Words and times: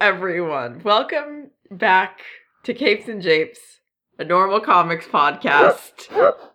Everyone. 0.00 0.80
Welcome 0.84 1.50
back 1.72 2.20
to 2.62 2.72
Capes 2.72 3.08
and 3.08 3.20
Japes, 3.20 3.80
a 4.16 4.24
normal 4.24 4.60
comics 4.60 5.06
podcast 5.06 6.06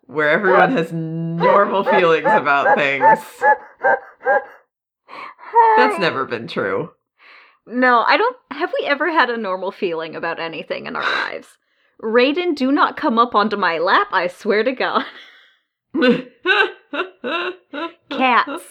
where 0.04 0.30
everyone 0.30 0.71
has 0.71 0.93
normal 0.93 1.84
feelings 1.84 2.25
about 2.25 2.78
things. 2.78 3.20
That's 5.75 6.00
never 6.00 6.24
been 6.24 6.48
true. 6.48 6.92
No, 7.68 8.04
I 8.07 8.15
don't. 8.15 8.37
Have 8.51 8.71
we 8.79 8.86
ever 8.87 9.11
had 9.11 9.29
a 9.29 9.36
normal 9.36 9.73
feeling 9.73 10.15
about 10.15 10.39
anything 10.39 10.86
in 10.86 10.96
our 10.96 11.04
lives? 11.04 11.57
Raiden, 12.01 12.56
do 12.56 12.71
not 12.71 12.96
come 12.96 13.20
up 13.20 13.36
onto 13.36 13.57
my 13.57 13.78
lap, 13.78 14.07
I 14.12 14.28
swear 14.28 14.64
to 14.64 14.71
God. 14.71 15.04
Cats. 18.10 18.64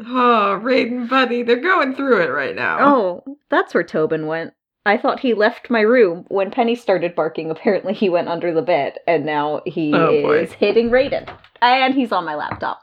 Oh, 0.00 0.60
Raiden, 0.62 1.08
buddy, 1.08 1.42
they're 1.42 1.56
going 1.60 1.94
through 1.94 2.22
it 2.22 2.28
right 2.30 2.54
now. 2.54 2.78
Oh, 2.80 3.36
that's 3.50 3.74
where 3.74 3.82
Tobin 3.82 4.26
went. 4.26 4.52
I 4.86 4.96
thought 4.96 5.20
he 5.20 5.34
left 5.34 5.70
my 5.70 5.80
room. 5.80 6.24
When 6.28 6.50
Penny 6.50 6.74
started 6.76 7.14
barking, 7.14 7.50
apparently 7.50 7.92
he 7.94 8.08
went 8.08 8.28
under 8.28 8.54
the 8.54 8.62
bed, 8.62 8.98
and 9.06 9.26
now 9.26 9.60
he 9.66 9.92
Oh, 9.94 10.22
boy. 10.22 10.38
is 10.40 10.52
hitting 10.52 10.90
Raiden. 10.90 11.28
And 11.60 11.94
he's 11.94 12.12
on 12.12 12.24
my 12.24 12.36
laptop. 12.36 12.80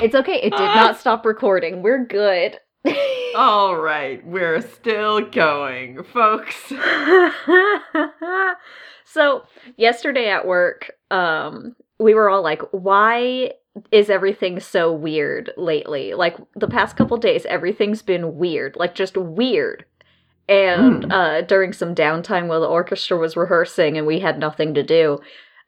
It's 0.00 0.14
okay, 0.14 0.36
it 0.40 0.50
did 0.50 0.60
Ah. 0.60 0.74
not 0.74 0.96
stop 1.00 1.26
recording. 1.26 1.82
We're 1.82 2.04
good. 2.06 2.58
All 3.36 3.76
right, 3.76 4.24
we're 4.26 4.60
still 4.60 5.20
going, 5.22 6.02
folks. 6.04 6.54
so 9.04 9.42
yesterday 9.76 10.28
at 10.28 10.46
work 10.46 10.90
um 11.10 11.74
we 11.98 12.14
were 12.14 12.28
all 12.30 12.42
like 12.42 12.62
why 12.72 13.50
is 13.90 14.08
everything 14.10 14.60
so 14.60 14.92
weird 14.92 15.50
lately? 15.56 16.14
Like 16.14 16.36
the 16.54 16.68
past 16.68 16.96
couple 16.96 17.16
days 17.16 17.44
everything's 17.46 18.02
been 18.02 18.36
weird 18.36 18.76
like 18.76 18.94
just 18.94 19.16
weird. 19.16 19.84
And 20.48 21.04
Hmm. 21.04 21.10
uh 21.10 21.40
during 21.42 21.72
some 21.72 21.94
downtime 21.94 22.46
while 22.48 22.60
the 22.60 22.66
orchestra 22.68 23.16
was 23.16 23.36
rehearsing 23.36 23.96
and 23.98 24.06
we 24.06 24.20
had 24.20 24.38
nothing 24.38 24.74
to 24.74 24.82
do 24.82 25.18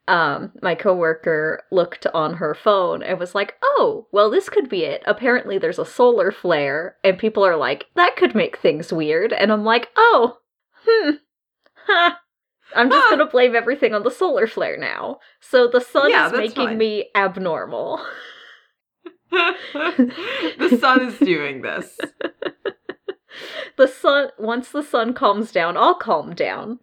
um 0.07 0.51
my 0.61 0.73
coworker 0.75 1.63
looked 1.71 2.07
on 2.13 2.35
her 2.35 2.53
phone 2.55 3.03
and 3.03 3.19
was 3.19 3.35
like 3.35 3.55
oh 3.63 4.07
well 4.13 4.29
this 4.29 4.49
could 4.49 4.69
be 4.69 4.83
it. 4.83 5.03
Apparently 5.05 5.57
there's 5.57 5.79
a 5.79 5.85
solar 5.85 6.31
flare. 6.31 6.95
And 7.03 7.17
people 7.17 7.43
are 7.45 7.57
like 7.57 7.87
that 7.95 8.15
could 8.15 8.35
make 8.35 8.57
things 8.57 8.93
weird. 8.93 9.33
And 9.33 9.51
i'm 9.51 9.65
like 9.65 9.89
oh 9.97 10.37
hmm. 10.85 11.11
Ha 11.87 12.19
i'm 12.77 12.89
just 12.89 13.05
Huh. 13.09 13.17
gonna 13.17 13.29
blame 13.29 13.55
everything 13.55 13.93
on 13.93 14.03
the 14.03 14.11
solar 14.11 14.47
flare 14.47 14.77
now 14.77 15.19
so 15.41 15.67
the 15.67 15.81
sun 15.81 16.09
Yeah, 16.09 16.27
is 16.27 16.33
making 16.33 16.67
fine. 16.67 16.77
me 16.77 17.09
abnormal 17.15 17.99
the 19.31 20.77
sun 20.79 21.01
is 21.07 21.17
doing 21.19 21.61
this. 21.61 21.99
the 23.77 23.87
sun 23.87 24.29
once 24.39 24.69
the 24.71 24.81
sun 24.83 25.13
calms 25.13 25.51
down 25.51 25.75
i'll 25.77 25.95
calm 25.95 26.33
down 26.33 26.79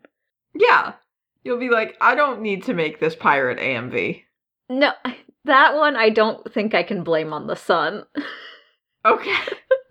Yeah. 0.55 0.92
You'll 1.42 1.59
be 1.59 1.69
like, 1.69 1.95
I 2.01 2.14
don't 2.14 2.41
need 2.41 2.62
to 2.64 2.73
make 2.75 3.01
this 3.01 3.14
pirate 3.14 3.58
AMV. 3.58 4.23
no 4.70 4.92
that 5.47 5.75
one 5.75 5.97
i 5.97 6.08
don't 6.11 6.53
think 6.53 6.75
i 6.75 6.83
can 6.83 7.03
blame 7.03 7.33
on 7.33 7.47
the 7.47 7.56
sun 7.56 8.05
Okay. 9.06 9.36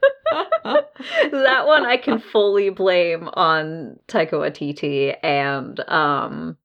that 1.32 1.68
one 1.68 1.86
I 1.86 1.98
can 1.98 2.20
fully 2.20 2.70
blame 2.70 3.30
on 3.34 4.00
Taika 4.08 4.34
Waititi 4.34 5.16
and 5.22 5.80
um 5.90 6.58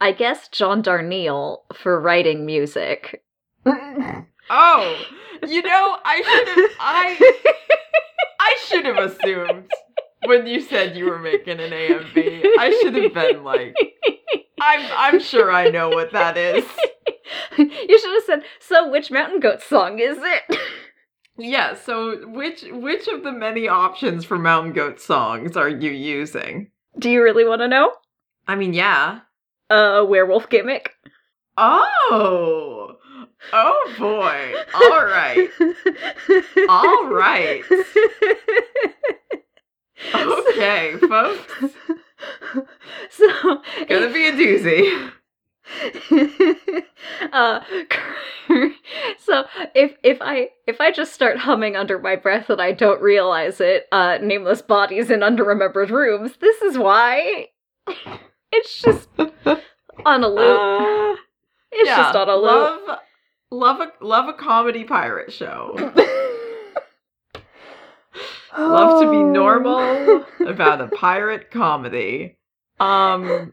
I 0.00 0.12
guess 0.12 0.48
John 0.48 0.82
Darnielle 0.82 1.58
for 1.74 2.00
writing 2.00 2.44
music. 2.44 3.22
oh, 3.64 5.00
you 5.48 5.62
know, 5.62 5.96
I 6.04 6.22
should 6.22 6.48
have 6.48 6.70
I 6.80 7.32
I 8.40 8.56
should 8.66 8.84
have 8.86 8.98
assumed 8.98 9.70
when 10.26 10.46
you 10.46 10.60
said 10.60 10.96
you 10.96 11.06
were 11.06 11.18
making 11.18 11.60
an 11.60 11.70
AMV. 11.70 12.42
I 12.58 12.78
should 12.82 12.94
have 12.96 13.14
been 13.14 13.44
like, 13.44 13.76
I'm 14.60 14.90
I'm 14.96 15.20
sure 15.20 15.52
I 15.52 15.70
know 15.70 15.88
what 15.88 16.12
that 16.12 16.36
is. 16.36 16.64
you 17.58 17.98
should 17.98 18.14
have 18.14 18.24
said, 18.26 18.42
"So 18.60 18.90
which 18.90 19.10
Mountain 19.10 19.40
Goat 19.40 19.62
song 19.62 19.98
is 19.98 20.18
it?" 20.20 20.58
Yeah, 21.38 21.74
so 21.74 22.26
which 22.28 22.64
which 22.70 23.08
of 23.08 23.22
the 23.22 23.32
many 23.32 23.66
options 23.68 24.24
for 24.24 24.38
Mountain 24.38 24.72
Goat 24.72 25.00
songs 25.00 25.56
are 25.56 25.68
you 25.68 25.90
using? 25.90 26.70
Do 26.98 27.10
you 27.10 27.22
really 27.22 27.44
want 27.44 27.62
to 27.62 27.68
know? 27.68 27.92
I 28.46 28.54
mean, 28.54 28.74
yeah. 28.74 29.20
Uh, 29.70 30.04
werewolf 30.06 30.50
gimmick. 30.50 30.92
Oh. 31.56 32.96
Oh 33.52 33.94
boy. 33.98 34.54
All 34.74 35.04
right. 35.06 35.48
All 36.68 37.06
right. 37.06 37.62
Okay, 40.14 40.96
folks. 41.00 41.52
so 43.10 43.62
Gonna 43.88 44.12
be 44.12 44.26
a 44.26 44.32
doozy. 44.32 45.10
uh 47.32 47.60
so 49.18 49.44
if 49.74 49.94
if 50.02 50.18
i 50.20 50.48
if 50.66 50.80
i 50.80 50.90
just 50.90 51.12
start 51.12 51.38
humming 51.38 51.76
under 51.76 51.98
my 51.98 52.16
breath 52.16 52.50
and 52.50 52.60
i 52.60 52.72
don't 52.72 53.00
realize 53.00 53.60
it 53.60 53.86
uh 53.92 54.18
nameless 54.20 54.60
bodies 54.60 55.10
in 55.10 55.20
underremembered 55.20 55.90
rooms 55.90 56.32
this 56.40 56.60
is 56.62 56.76
why 56.76 57.46
it's 58.52 58.80
just 58.82 59.08
on 60.04 60.24
a 60.24 60.28
loop 60.28 60.58
Uh, 60.60 61.16
it's 61.70 61.88
yeah, 61.88 61.96
just 61.96 62.16
on 62.16 62.28
a 62.28 62.34
loop 62.36 62.42
love 62.44 62.98
love 63.50 63.80
a 63.80 64.04
love 64.04 64.28
a 64.28 64.32
comedy 64.34 64.84
pirate 64.84 65.32
show. 65.32 65.74
love 68.58 69.00
to 69.00 69.10
be 69.10 69.22
normal 69.22 70.24
about 70.46 70.80
a 70.80 70.88
pirate 70.88 71.50
comedy. 71.50 72.36
Um 72.80 73.52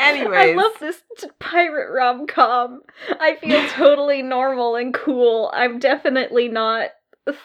anyways, 0.00 0.38
I 0.38 0.54
love 0.54 0.72
this 0.80 1.02
pirate 1.38 1.92
rom 1.92 2.26
com. 2.26 2.82
I 3.20 3.36
feel 3.36 3.68
totally 3.70 4.22
normal 4.22 4.76
and 4.76 4.92
cool. 4.94 5.50
I'm 5.54 5.78
definitely 5.78 6.48
not 6.48 6.90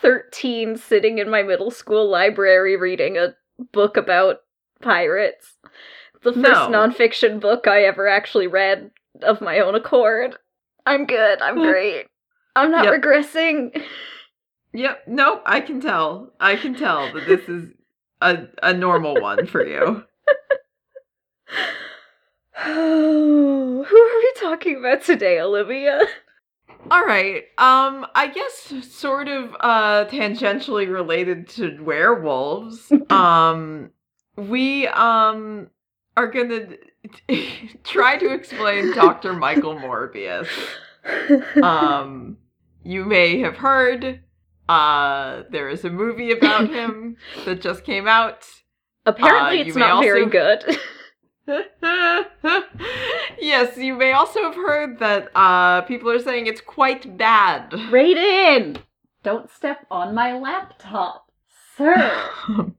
13 0.02 0.78
sitting 0.78 1.18
in 1.20 1.30
my 1.30 1.44
middle 1.44 1.72
school 1.72 2.10
library 2.10 2.76
reading 2.78 3.18
a 3.18 3.36
book 3.72 3.98
about 3.98 4.38
pirates. 4.82 5.54
The 6.24 6.34
first 6.34 6.44
No. 6.44 6.70
nonfiction 6.70 7.40
book 7.40 7.68
I 7.68 7.84
ever 7.84 8.08
actually 8.08 8.48
read 8.48 8.92
of 9.22 9.42
my 9.42 9.60
own 9.60 9.76
accord. 9.76 10.36
I'm 10.86 11.06
good. 11.06 11.42
I'm 11.42 11.56
great. 11.62 12.08
I'm 12.56 12.72
not 12.72 12.86
Yep. 12.86 13.02
regressing. 13.02 13.84
Yep, 14.74 15.04
nope, 15.08 15.42
I 15.46 15.62
can 15.62 15.80
tell. 15.80 16.34
I 16.40 16.56
can 16.56 16.76
tell 16.76 17.12
that 17.14 17.26
this 17.26 17.48
is 17.48 17.70
a 18.22 18.48
a 18.64 18.74
normal 18.74 19.22
one 19.22 19.46
for 19.46 19.66
you. 19.66 20.04
Who 22.64 23.84
are 23.86 24.18
we 24.18 24.34
talking 24.40 24.78
about 24.78 25.04
today, 25.04 25.40
Olivia? 25.42 26.00
All 26.90 27.04
right. 27.04 27.44
Um 27.58 28.06
I 28.16 28.28
guess 28.34 28.74
sort 28.90 29.28
of 29.28 29.54
uh 29.60 30.06
tangentially 30.06 30.90
related 30.92 31.50
to 31.50 31.78
werewolves. 31.84 32.92
um 33.10 33.92
we 34.38 34.88
um 34.88 35.70
are 36.16 36.28
going 36.28 36.50
to 36.50 36.78
try 37.84 38.18
to 38.18 38.34
explain 38.34 38.94
Dr. 38.94 39.34
Michael 39.34 39.76
Morbius. 39.76 40.48
Um 41.62 42.38
you 42.84 43.04
may 43.04 43.40
have 43.40 43.58
heard 43.58 44.22
uh 44.70 45.44
there 45.50 45.68
is 45.70 45.84
a 45.84 45.90
movie 45.90 46.32
about 46.32 46.70
him 46.70 47.18
that 47.44 47.60
just 47.62 47.84
came 47.84 48.08
out. 48.08 48.48
Apparently, 49.06 49.60
uh, 49.62 49.66
it's 49.66 49.76
not 49.76 50.02
very 50.02 50.24
also- 50.24 50.32
good. 50.32 50.78
yes, 53.40 53.78
you 53.78 53.96
may 53.96 54.12
also 54.14 54.42
have 54.44 54.56
heard 54.56 55.00
that 55.00 55.30
uh 55.36 55.82
people 55.82 56.10
are 56.10 56.20
saying 56.20 56.48
it's 56.48 56.62
quite 56.62 57.18
bad. 57.18 57.70
Raiden! 57.72 58.78
Don't 59.24 59.50
step 59.50 59.86
on 59.90 60.14
my 60.16 60.38
laptop, 60.38 61.32
sir. 61.78 62.30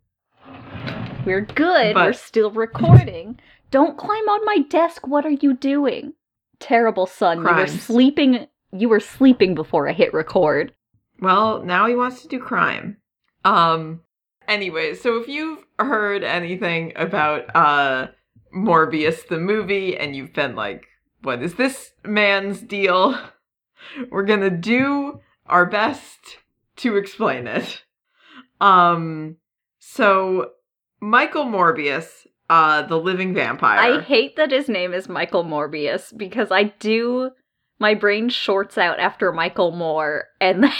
We're 1.24 1.40
good. 1.42 1.94
But- 1.94 2.06
We're 2.06 2.12
still 2.12 2.50
recording. 2.50 3.40
Don't 3.72 3.98
climb 3.98 4.28
on 4.28 4.44
my 4.44 4.58
desk. 4.68 5.06
What 5.06 5.26
are 5.26 5.30
you 5.30 5.54
doing? 5.54 6.14
Terrible 6.60 7.06
son. 7.06 7.38
You 7.38 7.44
were 7.44 7.66
sleeping. 7.66 8.46
You 8.72 8.88
were 8.88 9.00
sleeping 9.00 9.54
before 9.54 9.88
I 9.88 9.92
hit 9.92 10.14
record. 10.14 10.72
Well, 11.20 11.62
now 11.62 11.86
he 11.86 11.94
wants 11.94 12.22
to 12.22 12.28
do 12.28 12.38
crime. 12.38 12.98
Um 13.44 14.00
anyway, 14.48 14.94
so 14.94 15.20
if 15.20 15.28
you've 15.28 15.64
heard 15.78 16.22
anything 16.24 16.92
about 16.96 17.54
uh 17.56 18.08
Morbius 18.54 19.26
the 19.28 19.38
movie 19.38 19.96
and 19.96 20.14
you've 20.14 20.32
been 20.32 20.54
like, 20.54 20.87
what 21.22 21.43
is 21.43 21.54
this 21.54 21.93
man's 22.04 22.60
deal? 22.60 23.19
We're 24.10 24.25
to 24.40 24.50
do 24.50 25.20
our 25.46 25.66
best 25.66 26.38
to 26.76 26.96
explain 26.96 27.46
it. 27.46 27.82
Um 28.60 29.37
so 29.78 30.50
Michael 31.00 31.44
Morbius, 31.44 32.26
uh 32.48 32.82
the 32.82 32.98
living 32.98 33.34
vampire. 33.34 33.78
I 33.78 34.00
hate 34.00 34.37
that 34.37 34.50
his 34.50 34.69
name 34.69 34.92
is 34.92 35.08
Michael 35.08 35.44
Morbius 35.44 36.16
because 36.16 36.50
I 36.50 36.64
do. 36.64 37.31
My 37.78 37.94
brain 37.94 38.31
shorts 38.31 38.78
out 38.78 38.99
after 38.99 39.32
Michael 39.32 39.70
Moore, 39.70 40.25
and 40.40 40.72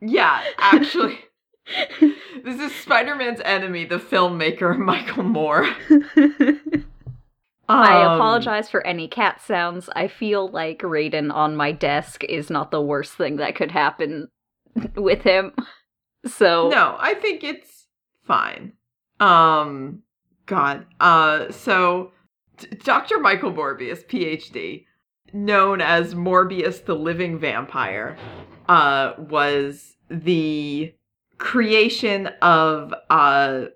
yeah, 0.00 0.42
actually 0.58 1.18
this 2.44 2.60
is 2.60 2.74
Spider-Man's 2.74 3.40
enemy, 3.44 3.84
the 3.84 3.98
filmmaker 3.98 4.76
Michael 4.78 5.24
Moore. 5.24 5.68
I 7.70 8.02
Um, 8.02 8.14
apologize 8.14 8.70
for 8.70 8.86
any 8.86 9.08
cat 9.08 9.42
sounds. 9.42 9.90
I 9.94 10.08
feel 10.08 10.48
like 10.48 10.80
Raiden 10.80 11.32
on 11.32 11.54
my 11.56 11.72
desk 11.72 12.24
is 12.24 12.48
not 12.48 12.70
the 12.70 12.80
worst 12.80 13.14
thing 13.14 13.36
that 13.36 13.54
could 13.56 13.70
happen 13.70 14.28
with 14.94 15.22
him. 15.22 15.52
So 16.26 16.68
No, 16.70 16.96
I 16.98 17.14
think 17.14 17.44
it's 17.44 17.86
fine. 18.24 18.72
Um, 19.20 20.02
God. 20.46 20.86
Uh, 20.98 21.50
so 21.52 22.12
D- 22.56 22.68
Dr. 22.82 23.20
Michael 23.20 23.52
Morbius, 23.52 24.02
PhD, 24.06 24.86
known 25.34 25.82
as 25.82 26.14
Morbius 26.14 26.84
the 26.86 26.94
Living 26.94 27.38
Vampire, 27.38 28.16
uh, 28.68 29.12
was 29.18 29.96
the 30.08 30.94
creation 31.38 32.26
of 32.42 32.92
uh, 33.10 33.66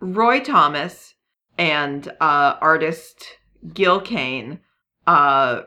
Roy 0.00 0.40
Thomas 0.40 1.14
and 1.58 2.08
uh, 2.20 2.56
artist 2.60 3.24
Gil 3.72 4.00
Kane. 4.00 4.60
Uh, 5.06 5.62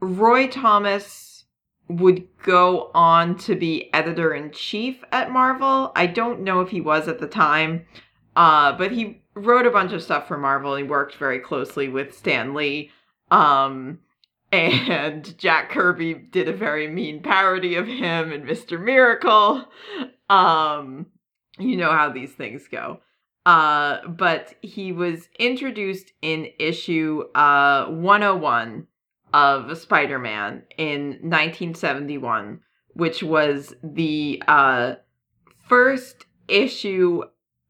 Roy 0.00 0.48
Thomas 0.48 1.44
would 1.88 2.26
go 2.42 2.90
on 2.94 3.36
to 3.36 3.54
be 3.54 3.92
editor 3.94 4.34
in 4.34 4.50
chief 4.50 5.04
at 5.12 5.30
Marvel. 5.30 5.92
I 5.94 6.06
don't 6.06 6.40
know 6.40 6.60
if 6.60 6.70
he 6.70 6.80
was 6.80 7.06
at 7.06 7.20
the 7.20 7.28
time, 7.28 7.86
uh, 8.34 8.72
but 8.72 8.90
he 8.90 9.22
wrote 9.34 9.66
a 9.66 9.70
bunch 9.70 9.92
of 9.92 10.02
stuff 10.02 10.26
for 10.26 10.36
Marvel. 10.36 10.74
He 10.74 10.82
worked 10.82 11.14
very 11.16 11.38
closely 11.38 11.88
with 11.88 12.16
Stan 12.16 12.54
Lee. 12.54 12.90
Um, 13.30 14.00
and 14.52 15.36
Jack 15.38 15.70
Kirby 15.70 16.14
did 16.14 16.48
a 16.48 16.52
very 16.52 16.88
mean 16.88 17.22
parody 17.22 17.74
of 17.76 17.86
him 17.86 18.32
and 18.32 18.44
Mr. 18.46 18.80
Miracle. 18.82 19.64
Um, 20.28 21.06
you 21.58 21.76
know 21.76 21.90
how 21.90 22.10
these 22.10 22.32
things 22.32 22.68
go. 22.68 23.00
Uh, 23.44 24.06
but 24.08 24.54
he 24.60 24.90
was 24.90 25.28
introduced 25.38 26.12
in 26.20 26.48
issue 26.58 27.22
uh 27.34 27.86
101 27.86 28.86
of 29.32 29.78
Spider-Man 29.78 30.62
in 30.76 31.06
1971, 31.22 32.60
which 32.94 33.22
was 33.22 33.74
the 33.82 34.42
uh 34.48 34.94
first 35.68 36.26
issue 36.48 37.22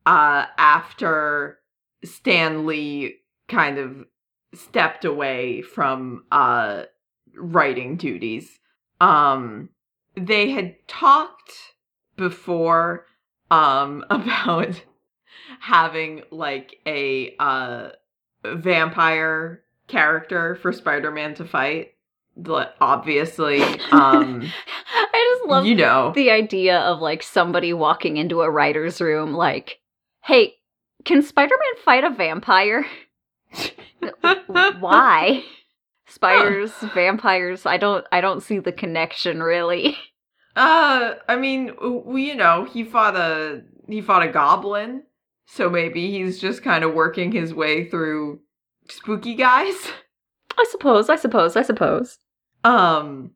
uh 0.06 0.46
after 0.56 1.58
Stan 2.05 2.67
Lee 2.67 3.17
kind 3.49 3.78
of 3.78 4.06
stepped 4.56 5.04
away 5.04 5.62
from 5.62 6.24
uh 6.32 6.84
writing 7.34 7.96
duties. 7.96 8.58
Um 9.00 9.70
they 10.16 10.50
had 10.50 10.76
talked 10.88 11.52
before 12.16 13.06
um 13.50 14.04
about 14.10 14.82
having 15.60 16.22
like 16.30 16.76
a 16.86 17.34
uh 17.38 17.90
vampire 18.44 19.62
character 19.88 20.56
for 20.56 20.72
Spider-Man 20.72 21.34
to 21.34 21.44
fight. 21.44 21.92
Obviously, 22.80 23.62
um 23.90 24.42
I 24.94 25.36
just 25.38 25.48
love 25.48 25.66
you 25.66 25.74
know. 25.74 26.12
the 26.14 26.30
idea 26.30 26.80
of 26.80 27.00
like 27.00 27.22
somebody 27.22 27.72
walking 27.72 28.16
into 28.16 28.42
a 28.42 28.50
writer's 28.50 29.00
room 29.00 29.32
like, 29.32 29.78
"Hey, 30.22 30.56
can 31.04 31.22
Spider-Man 31.22 31.82
fight 31.84 32.04
a 32.04 32.10
vampire?" 32.10 32.86
Why? 34.80 35.44
Spiders, 36.08 36.72
vampires, 36.94 37.66
I 37.66 37.76
don't 37.76 38.06
I 38.12 38.20
don't 38.20 38.42
see 38.42 38.58
the 38.58 38.72
connection 38.72 39.42
really. 39.42 39.96
Uh, 40.54 41.16
I 41.28 41.36
mean, 41.36 41.72
we, 42.06 42.28
you 42.28 42.34
know, 42.34 42.64
he 42.64 42.84
fought 42.84 43.16
a 43.16 43.62
he 43.88 44.00
fought 44.00 44.22
a 44.22 44.28
goblin, 44.28 45.02
so 45.46 45.68
maybe 45.68 46.10
he's 46.10 46.40
just 46.40 46.62
kind 46.62 46.84
of 46.84 46.94
working 46.94 47.32
his 47.32 47.52
way 47.52 47.88
through 47.88 48.40
spooky 48.88 49.34
guys. 49.34 49.74
I 50.58 50.64
suppose, 50.70 51.10
I 51.10 51.16
suppose, 51.16 51.56
I 51.56 51.62
suppose. 51.62 52.18
Um, 52.64 53.32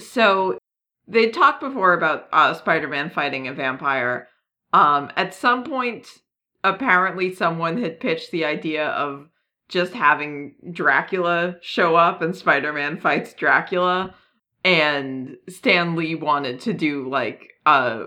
so 0.00 0.58
they 1.06 1.30
talked 1.30 1.60
before 1.60 1.92
about 1.92 2.26
uh, 2.32 2.54
Spider-Man 2.54 3.10
fighting 3.10 3.46
a 3.46 3.54
vampire. 3.54 4.28
Um, 4.72 5.10
at 5.16 5.32
some 5.32 5.62
point, 5.62 6.08
apparently, 6.64 7.32
someone 7.32 7.80
had 7.80 8.00
pitched 8.00 8.32
the 8.32 8.44
idea 8.44 8.88
of 8.88 9.28
just 9.68 9.92
having 9.92 10.54
Dracula 10.72 11.56
show 11.60 11.96
up 11.96 12.22
and 12.22 12.34
Spider-Man 12.34 12.98
fights 12.98 13.34
Dracula, 13.34 14.14
and 14.64 15.36
Stan 15.48 15.96
Lee 15.96 16.14
wanted 16.14 16.60
to 16.60 16.72
do 16.72 17.08
like 17.08 17.52
a 17.64 18.06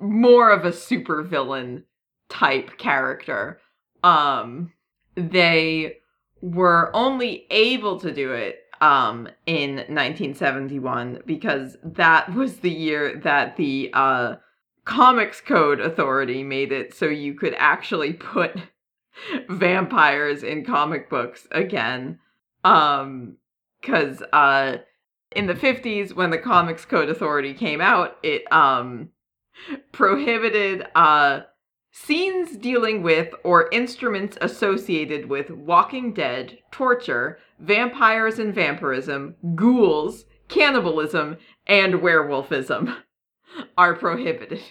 more 0.00 0.50
of 0.50 0.64
a 0.64 0.70
supervillain 0.70 1.84
type 2.28 2.78
character. 2.78 3.60
Um, 4.02 4.72
they 5.14 5.98
were 6.40 6.90
only 6.94 7.46
able 7.50 7.98
to 8.00 8.12
do 8.12 8.32
it 8.32 8.60
um 8.80 9.28
in 9.46 9.76
1971 9.76 11.20
because 11.26 11.76
that 11.82 12.32
was 12.32 12.58
the 12.58 12.70
year 12.70 13.20
that 13.24 13.56
the 13.56 13.90
uh 13.92 14.36
comics 14.84 15.40
code 15.40 15.80
authority 15.80 16.44
made 16.44 16.70
it 16.70 16.94
so 16.94 17.06
you 17.06 17.34
could 17.34 17.54
actually 17.58 18.12
put 18.12 18.56
vampires 19.48 20.42
in 20.42 20.64
comic 20.64 21.08
books 21.10 21.46
again 21.50 22.18
um 22.64 23.36
cuz 23.82 24.22
uh 24.32 24.76
in 25.32 25.46
the 25.46 25.54
50s 25.54 26.14
when 26.14 26.30
the 26.30 26.38
comics 26.38 26.84
code 26.84 27.08
authority 27.08 27.54
came 27.54 27.80
out 27.80 28.16
it 28.22 28.50
um 28.52 29.10
prohibited 29.92 30.86
uh 30.94 31.40
scenes 31.90 32.56
dealing 32.56 33.02
with 33.02 33.34
or 33.44 33.68
instruments 33.72 34.38
associated 34.40 35.28
with 35.28 35.50
walking 35.50 36.12
dead, 36.14 36.58
torture, 36.70 37.38
vampires 37.58 38.38
and 38.38 38.54
vampirism, 38.54 39.34
ghouls, 39.56 40.24
cannibalism, 40.48 41.36
and 41.66 41.94
werewolfism 41.94 42.94
are 43.78 43.94
prohibited. 43.96 44.62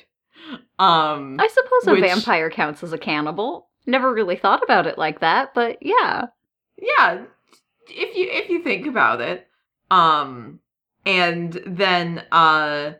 Um 0.79 1.37
I 1.39 1.47
suppose 1.47 1.87
a 1.87 1.91
Which- 1.93 2.03
vampire 2.03 2.49
counts 2.49 2.81
as 2.83 2.93
a 2.93 2.97
cannibal. 2.97 3.66
Never 3.87 4.13
really 4.13 4.35
thought 4.35 4.61
about 4.63 4.85
it 4.85 4.97
like 4.97 5.21
that, 5.21 5.53
but 5.55 5.77
yeah. 5.81 6.25
yeah, 6.77 7.23
if 7.87 8.15
you 8.15 8.27
if 8.29 8.49
you 8.49 8.61
think 8.61 8.85
about 8.85 9.21
it. 9.21 9.47
Um 9.89 10.59
and 11.05 11.59
then 11.65 12.23
uh 12.31 12.93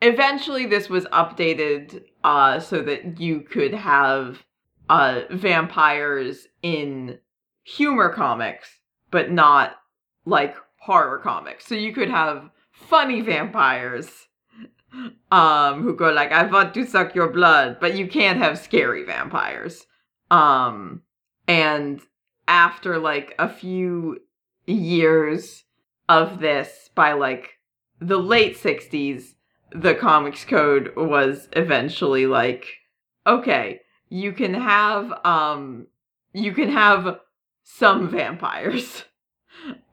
eventually 0.00 0.66
this 0.66 0.88
was 0.88 1.04
updated 1.06 2.02
uh 2.24 2.58
so 2.58 2.82
that 2.82 3.20
you 3.20 3.40
could 3.40 3.72
have 3.72 4.42
uh 4.88 5.20
vampires 5.30 6.48
in 6.62 7.18
humor 7.62 8.12
comics 8.12 8.80
but 9.12 9.30
not 9.30 9.76
like 10.24 10.56
horror 10.80 11.18
comics. 11.18 11.66
So 11.66 11.76
you 11.76 11.92
could 11.92 12.10
have 12.10 12.50
funny 12.72 13.20
vampires 13.20 14.26
um 15.30 15.82
who 15.82 15.94
go 15.94 16.10
like 16.10 16.32
I 16.32 16.42
want 16.46 16.74
to 16.74 16.84
suck 16.84 17.14
your 17.14 17.28
blood, 17.28 17.78
but 17.80 17.94
you 17.96 18.08
can't 18.08 18.38
have 18.38 18.58
scary 18.58 19.04
vampires. 19.04 19.86
Um 20.32 21.02
and 21.46 22.00
after 22.48 22.98
like 22.98 23.34
a 23.38 23.48
few 23.48 24.18
years 24.66 25.64
of 26.08 26.40
this 26.40 26.90
by 26.94 27.12
like 27.12 27.50
the 28.00 28.18
late 28.18 28.56
60s 28.56 29.34
the 29.70 29.94
comics 29.94 30.44
code 30.44 30.92
was 30.96 31.48
eventually 31.52 32.26
like 32.26 32.66
okay 33.26 33.80
you 34.08 34.32
can 34.32 34.54
have 34.54 35.12
um 35.24 35.86
you 36.32 36.52
can 36.52 36.68
have 36.70 37.18
some 37.62 38.08
vampires. 38.08 39.04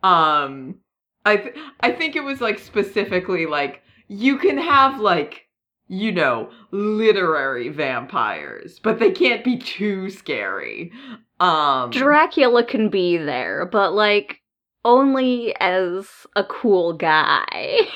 Um 0.01 0.79
i 1.25 1.35
th- 1.37 1.55
i 1.81 1.91
think 1.91 2.15
it 2.15 2.23
was 2.23 2.39
like 2.41 2.57
specifically 2.57 3.45
like 3.45 3.83
you 4.07 4.37
can 4.37 4.57
have 4.57 4.99
like 4.99 5.48
you 5.89 6.11
know 6.11 6.49
literary 6.71 7.67
vampires 7.67 8.79
but 8.79 8.99
they 8.99 9.11
can't 9.11 9.43
be 9.43 9.57
too 9.57 10.09
scary 10.09 10.91
um 11.39 11.89
Dracula 11.91 12.63
can 12.65 12.89
be 12.89 13.17
there, 13.17 13.65
but 13.65 13.93
like 13.93 14.41
only 14.83 15.55
as 15.59 16.07
a 16.35 16.43
cool 16.43 16.93
guy. 16.93 17.79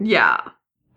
Yeah. 0.00 0.40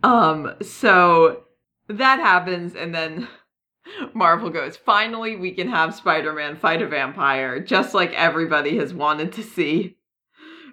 Um, 0.01 0.55
so 0.59 1.43
that 1.87 2.17
happens, 2.19 2.73
and 2.73 2.95
then 2.95 3.27
Marvel 4.15 4.49
goes, 4.49 4.75
finally, 4.75 5.35
we 5.35 5.51
can 5.51 5.69
have 5.69 5.93
Spider 5.93 6.33
Man 6.33 6.55
fight 6.55 6.81
a 6.81 6.87
vampire, 6.87 7.59
just 7.59 7.93
like 7.93 8.11
everybody 8.13 8.75
has 8.79 8.95
wanted 8.95 9.31
to 9.33 9.43
see 9.43 9.95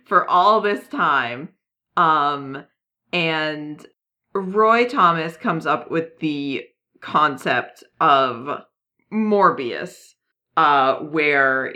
for 0.07 0.27
all 0.27 0.63
this 0.63 0.89
time. 0.89 1.51
Um, 1.99 2.65
and 3.13 3.85
Roy 4.35 4.89
Thomas 4.89 5.37
comes 5.37 5.67
up 5.67 5.91
with 5.91 6.19
the 6.19 6.65
concept 7.01 7.85
of 8.01 8.63
Morbius, 9.13 10.15
uh, 10.57 10.97
where 10.97 11.75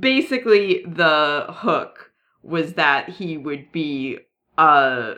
basically 0.00 0.84
the 0.86 1.46
hook 1.48 2.10
was 2.42 2.74
that 2.74 3.08
he 3.08 3.36
would 3.36 3.70
be 3.72 4.18
uh 4.58 5.14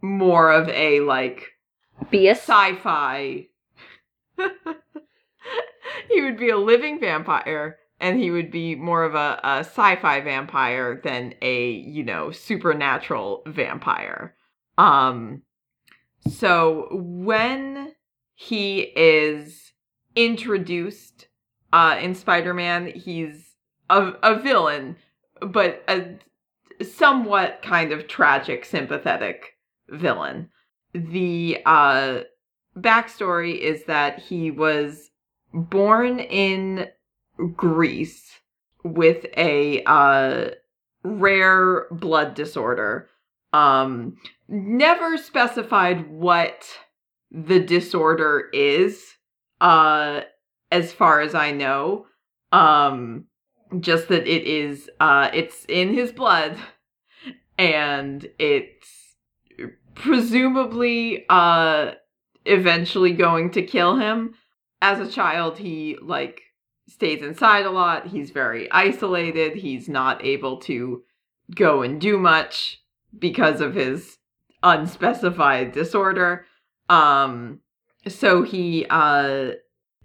more 0.00 0.50
of 0.52 0.68
a 0.68 1.00
like 1.00 1.52
Be 2.10 2.28
a 2.28 2.32
sci-fi. 2.32 3.46
He 6.08 6.22
would 6.22 6.38
be 6.38 6.50
a 6.50 6.56
living 6.56 7.00
vampire 7.00 7.78
and 8.00 8.18
he 8.18 8.30
would 8.30 8.50
be 8.50 8.74
more 8.74 9.04
of 9.04 9.14
a, 9.14 9.40
a 9.42 9.58
sci-fi 9.60 10.20
vampire 10.20 11.00
than 11.02 11.34
a 11.42 11.70
you 11.70 12.04
know 12.04 12.30
supernatural 12.30 13.42
vampire. 13.46 14.34
Um 14.76 15.42
so 16.26 16.88
when 16.92 17.92
he 18.34 18.80
is 18.96 19.72
introduced 20.16 21.28
uh 21.72 21.98
in 22.00 22.14
spider-man 22.14 22.86
he's 22.86 23.54
a, 23.90 24.12
a 24.22 24.38
villain 24.38 24.96
but 25.40 25.82
a 25.88 26.16
somewhat 26.84 27.60
kind 27.62 27.92
of 27.92 28.08
tragic 28.08 28.64
sympathetic 28.64 29.56
villain 29.88 30.48
the 30.92 31.58
uh 31.66 32.20
backstory 32.76 33.58
is 33.58 33.84
that 33.84 34.18
he 34.18 34.50
was 34.50 35.10
born 35.52 36.18
in 36.20 36.88
Greece 37.54 38.38
with 38.84 39.26
a 39.36 39.82
uh, 39.84 40.50
rare 41.02 41.86
blood 41.90 42.34
disorder. 42.34 43.08
Um, 43.52 44.16
never 44.48 45.16
specified 45.16 46.10
what 46.10 46.68
the 47.30 47.60
disorder 47.60 48.48
is, 48.52 49.04
uh, 49.60 50.22
as 50.70 50.92
far 50.92 51.20
as 51.20 51.34
I 51.34 51.52
know. 51.52 52.06
Um, 52.52 53.26
just 53.80 54.08
that 54.08 54.26
it 54.26 54.44
is, 54.44 54.88
uh, 55.00 55.30
it's 55.34 55.64
in 55.68 55.92
his 55.92 56.12
blood, 56.12 56.56
and 57.58 58.26
it's 58.38 59.16
presumably, 59.94 61.26
uh, 61.28 61.92
eventually 62.46 63.12
going 63.12 63.50
to 63.50 63.62
kill 63.62 63.96
him. 63.96 64.34
As 64.80 65.00
a 65.00 65.10
child, 65.10 65.58
he, 65.58 65.98
like, 66.00 66.40
stays 66.88 67.22
inside 67.22 67.66
a 67.66 67.70
lot. 67.70 68.06
He's 68.06 68.30
very 68.30 68.70
isolated. 68.70 69.56
He's 69.56 69.88
not 69.88 70.24
able 70.24 70.58
to 70.60 71.02
go 71.54 71.82
and 71.82 72.00
do 72.00 72.16
much 72.16 72.80
because 73.16 73.60
of 73.60 73.74
his 73.74 74.18
unspecified 74.62 75.72
disorder. 75.72 76.46
Um, 76.88 77.60
so 78.06 78.42
he 78.42 78.86
uh, 78.90 79.52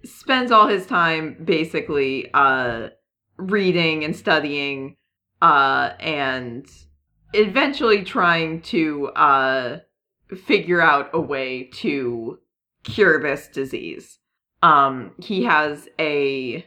spends 0.04 0.50
all 0.52 0.68
his 0.68 0.86
time 0.86 1.36
basically 1.44 2.30
uh, 2.34 2.88
reading 3.36 4.04
and 4.04 4.14
studying 4.14 4.96
uh, 5.42 5.92
and 6.00 6.66
eventually 7.32 8.04
trying 8.04 8.62
to 8.62 9.08
uh, 9.08 9.78
figure 10.46 10.80
out 10.80 11.10
a 11.12 11.20
way 11.20 11.64
to 11.74 12.38
cure 12.84 13.20
this 13.20 13.48
disease. 13.48 14.18
Um, 14.62 15.12
he 15.18 15.44
has 15.44 15.88
a 15.98 16.64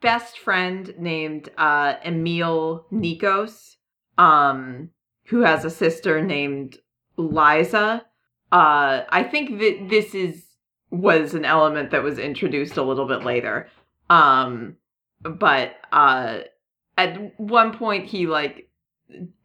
best 0.00 0.38
friend 0.38 0.94
named 0.98 1.48
uh, 1.56 1.94
Emil 2.04 2.86
Nikos, 2.92 3.76
um, 4.18 4.90
who 5.24 5.40
has 5.40 5.64
a 5.64 5.70
sister 5.70 6.22
named 6.22 6.78
Liza. 7.16 8.04
Uh, 8.52 9.02
I 9.08 9.22
think 9.30 9.58
that 9.58 9.88
this 9.88 10.14
is 10.14 10.44
was 10.90 11.34
an 11.34 11.44
element 11.44 11.90
that 11.90 12.02
was 12.02 12.18
introduced 12.18 12.76
a 12.76 12.82
little 12.82 13.06
bit 13.06 13.24
later. 13.24 13.68
Um, 14.10 14.76
but 15.22 15.74
uh, 15.92 16.40
at 16.96 17.38
one 17.40 17.76
point 17.76 18.06
he 18.06 18.26
like 18.26 18.68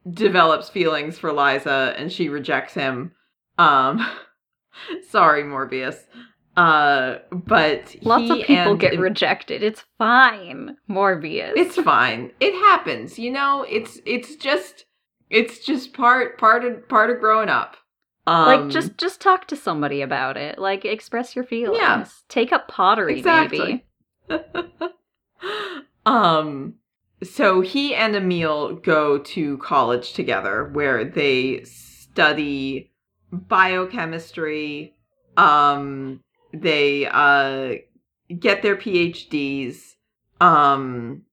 develops 0.09 0.69
feelings 0.69 1.17
for 1.17 1.31
Liza 1.33 1.95
and 1.97 2.11
she 2.11 2.29
rejects 2.29 2.73
him. 2.73 3.13
Um, 3.57 4.05
sorry, 5.09 5.43
Morbius. 5.43 6.05
Uh, 6.57 7.19
but 7.31 7.95
lots 8.01 8.29
of 8.29 8.45
people 8.45 8.75
get 8.75 8.93
it, 8.93 8.99
rejected. 8.99 9.63
It's 9.63 9.85
fine, 9.97 10.75
Morbius. 10.89 11.53
It's 11.55 11.77
fine. 11.77 12.31
It 12.39 12.53
happens. 12.53 13.17
You 13.17 13.31
know, 13.31 13.65
it's 13.69 13.99
it's 14.05 14.35
just 14.35 14.85
it's 15.29 15.59
just 15.59 15.93
part 15.93 16.37
part 16.37 16.63
of 16.65 16.87
part 16.89 17.09
of 17.09 17.19
growing 17.19 17.49
up. 17.49 17.77
Um, 18.27 18.45
like 18.45 18.69
just 18.69 18.97
just 18.97 19.21
talk 19.21 19.47
to 19.47 19.55
somebody 19.55 20.01
about 20.01 20.37
it. 20.37 20.59
Like 20.59 20.85
express 20.85 21.35
your 21.35 21.45
feelings. 21.45 21.79
Yeah. 21.79 22.05
Take 22.27 22.51
up 22.51 22.67
pottery, 22.67 23.17
exactly. 23.17 23.85
maybe. 24.29 24.43
um. 26.05 26.75
So 27.21 27.59
he 27.59 27.93
and 27.93 28.15
Emil 28.15 28.75
go 28.75 29.17
to 29.17 29.57
college 29.57 30.13
together, 30.13 30.69
where 30.71 31.03
they 31.03 31.63
study 31.65 32.91
biochemistry. 33.31 34.95
Um 35.35 36.21
they 36.53 37.05
uh, 37.05 37.75
get 38.37 38.61
their 38.61 38.75
PhDs. 38.75 39.95
Um, 40.41 41.23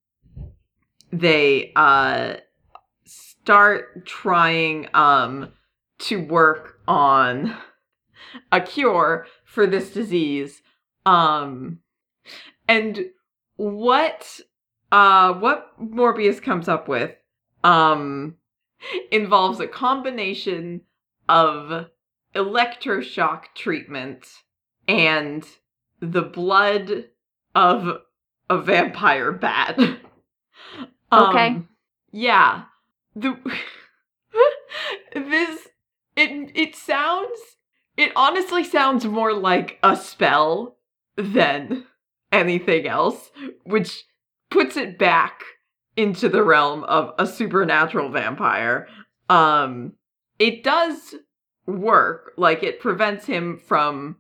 they 1.13 1.73
uh, 1.77 2.37
start 3.47 4.05
trying 4.05 4.89
um, 4.93 5.53
to 6.01 6.21
work 6.21 6.81
on 6.89 7.57
a 8.51 8.61
cure 8.61 9.25
for 9.45 9.69
this 9.69 9.91
disease. 9.91 10.63
Um, 11.07 11.79
and 12.67 13.07
what 13.55 14.41
uh, 14.91 15.33
what 15.35 15.69
Morbius 15.81 16.43
comes 16.43 16.69
up 16.69 16.89
with 16.89 17.13
um, 17.63 18.35
involves 19.13 19.61
a 19.61 19.69
combination 19.69 20.81
of 21.29 21.87
electroshock 22.35 23.45
treatment 23.55 24.27
and 24.89 25.47
the 26.01 26.23
blood 26.23 27.05
of 27.55 28.01
a 28.51 28.59
vampire 28.59 29.31
bat. 29.31 29.79
okay. 31.13 31.47
Um, 31.47 31.69
yeah. 32.11 32.65
The 33.17 33.35
this 35.15 35.69
it 36.17 36.53
it 36.55 36.77
sounds 36.77 37.39
it 37.97 38.13
honestly 38.15 38.63
sounds 38.63 39.07
more 39.07 39.33
like 39.33 39.79
a 39.83 39.97
spell 39.97 40.77
than 41.17 41.87
anything 42.31 42.87
else, 42.87 43.31
which 43.65 44.05
puts 44.51 44.77
it 44.77 44.99
back 44.99 45.43
into 45.97 46.29
the 46.29 46.45
realm 46.45 46.85
of 46.85 47.15
a 47.19 47.27
supernatural 47.27 48.11
vampire. 48.11 48.87
Um 49.31 49.95
it 50.39 50.63
does 50.63 51.15
work, 51.67 52.33
like 52.37 52.63
it 52.63 52.81
prevents 52.81 53.25
him 53.25 53.57
from 53.57 54.17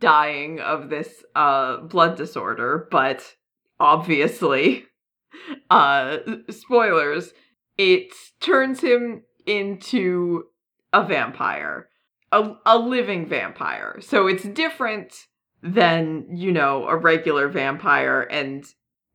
dying 0.00 0.60
of 0.60 0.88
this 0.88 1.22
uh 1.34 1.78
blood 1.82 2.16
disorder, 2.16 2.88
but 2.90 3.34
obviously 3.78 4.86
uh 5.70 6.18
spoilers, 6.48 7.34
it 7.76 8.12
turns 8.40 8.80
him 8.80 9.22
into 9.46 10.44
a 10.92 11.04
vampire. 11.04 11.88
A, 12.32 12.56
a 12.66 12.78
living 12.78 13.26
vampire. 13.26 14.00
So 14.00 14.26
it's 14.26 14.42
different 14.42 15.14
than, 15.62 16.26
you 16.30 16.50
know, 16.50 16.86
a 16.88 16.96
regular 16.96 17.48
vampire 17.48 18.22
and 18.22 18.64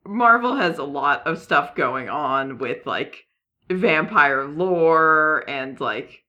Marvel 0.06 0.56
has 0.56 0.78
a 0.78 0.84
lot 0.84 1.26
of 1.26 1.38
stuff 1.38 1.74
going 1.74 2.08
on 2.08 2.58
with 2.58 2.86
like 2.86 3.26
vampire 3.70 4.46
lore 4.46 5.44
and 5.46 5.78
like 5.80 6.24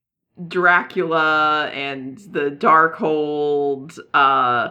Dracula 0.47 1.67
and 1.67 2.17
the 2.17 2.51
Darkhold, 2.51 3.97
uh, 4.13 4.69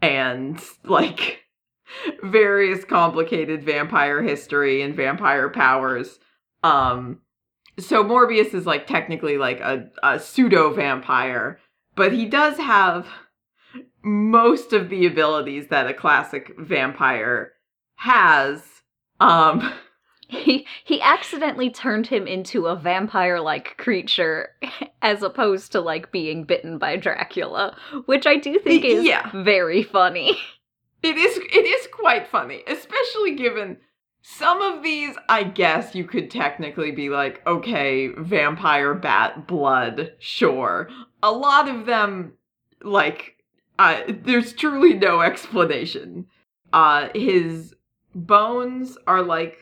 and 0.00 0.62
like 0.84 1.44
various 2.22 2.84
complicated 2.84 3.62
vampire 3.62 4.22
history 4.22 4.82
and 4.82 4.94
vampire 4.94 5.48
powers. 5.48 6.18
Um, 6.62 7.20
so 7.78 8.04
Morbius 8.04 8.54
is 8.54 8.66
like 8.66 8.86
technically 8.86 9.38
like 9.38 9.60
a, 9.60 9.88
a 10.02 10.18
pseudo 10.18 10.72
vampire, 10.72 11.58
but 11.96 12.12
he 12.12 12.26
does 12.26 12.56
have 12.58 13.06
most 14.02 14.72
of 14.72 14.88
the 14.88 15.06
abilities 15.06 15.68
that 15.68 15.88
a 15.88 15.94
classic 15.94 16.52
vampire 16.58 17.52
has. 17.96 18.62
Um, 19.20 19.72
he 20.28 20.66
he 20.84 21.00
accidentally 21.00 21.70
turned 21.70 22.06
him 22.06 22.26
into 22.26 22.66
a 22.66 22.76
vampire 22.76 23.40
like 23.40 23.76
creature 23.76 24.50
as 25.02 25.22
opposed 25.22 25.72
to 25.72 25.80
like 25.80 26.12
being 26.12 26.44
bitten 26.44 26.78
by 26.78 26.96
Dracula, 26.96 27.76
which 28.06 28.26
I 28.26 28.36
do 28.36 28.58
think 28.58 28.84
is 28.84 29.04
yeah. 29.04 29.30
very 29.42 29.82
funny. 29.82 30.36
It 31.02 31.16
is 31.16 31.38
it 31.38 31.64
is 31.64 31.88
quite 31.90 32.28
funny, 32.28 32.62
especially 32.66 33.34
given 33.34 33.78
some 34.22 34.60
of 34.60 34.82
these 34.82 35.16
I 35.28 35.44
guess 35.44 35.94
you 35.94 36.04
could 36.04 36.30
technically 36.30 36.90
be 36.90 37.08
like, 37.08 37.46
okay, 37.46 38.08
vampire 38.08 38.94
bat 38.94 39.46
blood, 39.46 40.14
sure. 40.18 40.88
A 41.22 41.32
lot 41.32 41.68
of 41.68 41.86
them 41.86 42.34
like 42.82 43.36
uh, 43.78 44.02
there's 44.08 44.52
truly 44.52 44.94
no 44.94 45.20
explanation. 45.22 46.26
Uh 46.72 47.08
his 47.14 47.74
bones 48.14 48.98
are 49.06 49.22
like 49.22 49.58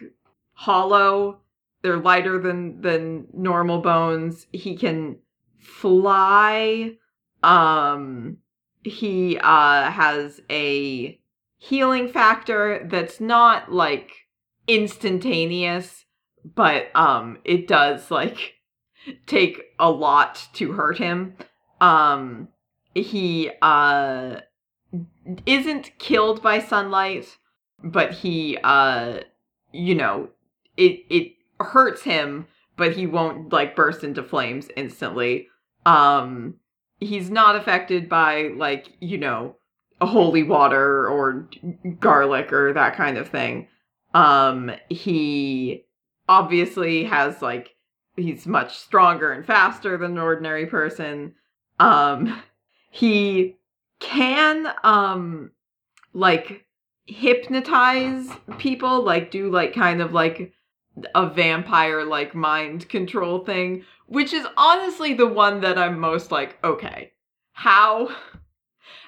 hollow. 0.53 1.41
They're 1.83 1.99
lighter 1.99 2.41
than 2.41 2.81
than 2.81 3.29
normal 3.33 3.81
bones. 3.81 4.47
He 4.53 4.77
can 4.77 5.19
fly. 5.59 6.97
Um 7.43 8.39
he 8.83 9.39
uh 9.39 9.91
has 9.91 10.41
a 10.51 11.21
healing 11.59 12.09
factor 12.09 12.87
that's 12.91 13.21
not 13.21 13.73
like 13.73 14.28
instantaneous, 14.69 16.05
but 16.45 16.95
um 16.95 17.39
it 17.45 17.67
does 17.67 18.11
like 18.11 18.55
take 19.27 19.63
a 19.79 19.91
lot 19.91 20.49
to 20.53 20.73
hurt 20.73 20.99
him. 20.99 21.35
Um 21.81 22.49
he 22.95 23.51
uh 23.63 24.41
isn't 25.47 25.99
killed 25.99 26.43
by 26.43 26.59
sunlight, 26.61 27.39
but 27.83 28.13
he 28.13 28.59
uh 28.63 29.21
you 29.73 29.95
know, 29.95 30.29
it 30.77 31.01
it 31.11 31.33
hurts 31.61 32.03
him, 32.03 32.47
but 32.77 32.93
he 32.93 33.07
won't 33.07 33.53
like 33.53 33.75
burst 33.75 34.05
into 34.05 34.23
flames 34.23 34.69
instantly. 34.77 35.49
Um 35.87 36.55
he's 37.01 37.31
not 37.31 37.57
affected 37.57 38.09
by 38.09 38.49
like, 38.57 38.89
you 39.01 39.19
know, 39.19 39.57
holy 40.01 40.43
water 40.43 41.09
or 41.09 41.49
garlic 42.01 42.53
or 42.53 42.73
that 42.73 42.97
kind 42.97 43.17
of 43.17 43.29
thing. 43.29 43.69
Um 44.15 44.73
he 44.89 45.85
obviously 46.29 47.05
has 47.05 47.41
like 47.43 47.75
he's 48.17 48.47
much 48.47 48.79
stronger 48.79 49.33
and 49.33 49.47
faster 49.47 49.97
than 49.97 50.13
an 50.13 50.19
ordinary 50.19 50.67
person. 50.67 51.35
Um 51.79 52.43
he 52.91 53.57
can 54.01 54.73
um 54.85 55.51
like 56.13 56.65
hypnotize 57.07 58.29
people, 58.59 59.03
like 59.03 59.31
do 59.31 59.51
like 59.51 59.75
kind 59.75 60.01
of 60.01 60.13
like 60.13 60.53
a 61.15 61.27
vampire 61.29 62.05
like 62.05 62.35
mind 62.35 62.89
control 62.89 63.45
thing, 63.45 63.85
which 64.07 64.33
is 64.33 64.47
honestly 64.57 65.15
the 65.15 65.27
one 65.27 65.61
that 65.61 65.79
I'm 65.79 65.99
most 65.99 66.31
like, 66.31 66.59
okay, 66.65 67.13
how 67.53 68.11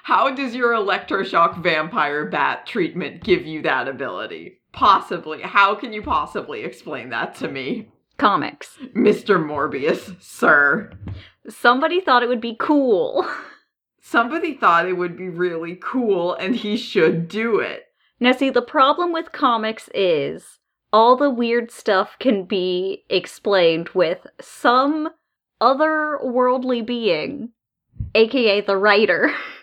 how 0.03 0.33
does 0.33 0.55
your 0.55 0.73
electroshock 0.73 1.61
vampire 1.61 2.25
bat 2.25 2.65
treatment 2.65 3.23
give 3.23 3.45
you 3.45 3.61
that 3.63 3.87
ability? 3.87 4.61
Possibly. 4.73 5.41
How 5.41 5.75
can 5.75 5.93
you 5.93 6.01
possibly 6.01 6.63
explain 6.63 7.09
that 7.09 7.35
to 7.35 7.47
me? 7.47 7.89
Comics. 8.17 8.77
Mr. 8.95 9.43
Morbius, 9.43 10.21
sir. 10.21 10.91
Somebody 11.49 12.01
thought 12.01 12.23
it 12.23 12.29
would 12.29 12.41
be 12.41 12.55
cool. 12.59 13.27
Somebody 14.01 14.55
thought 14.55 14.87
it 14.87 14.97
would 14.97 15.17
be 15.17 15.29
really 15.29 15.77
cool 15.81 16.33
and 16.33 16.55
he 16.55 16.77
should 16.77 17.27
do 17.27 17.59
it. 17.59 17.83
Now, 18.19 18.31
see, 18.31 18.49
the 18.49 18.61
problem 18.61 19.11
with 19.11 19.31
comics 19.31 19.89
is 19.95 20.59
all 20.93 21.15
the 21.15 21.29
weird 21.29 21.71
stuff 21.71 22.17
can 22.19 22.45
be 22.45 23.03
explained 23.09 23.89
with 23.89 24.27
some 24.39 25.09
otherworldly 25.61 26.85
being, 26.85 27.49
aka 28.13 28.61
the 28.61 28.77
writer, 28.77 29.33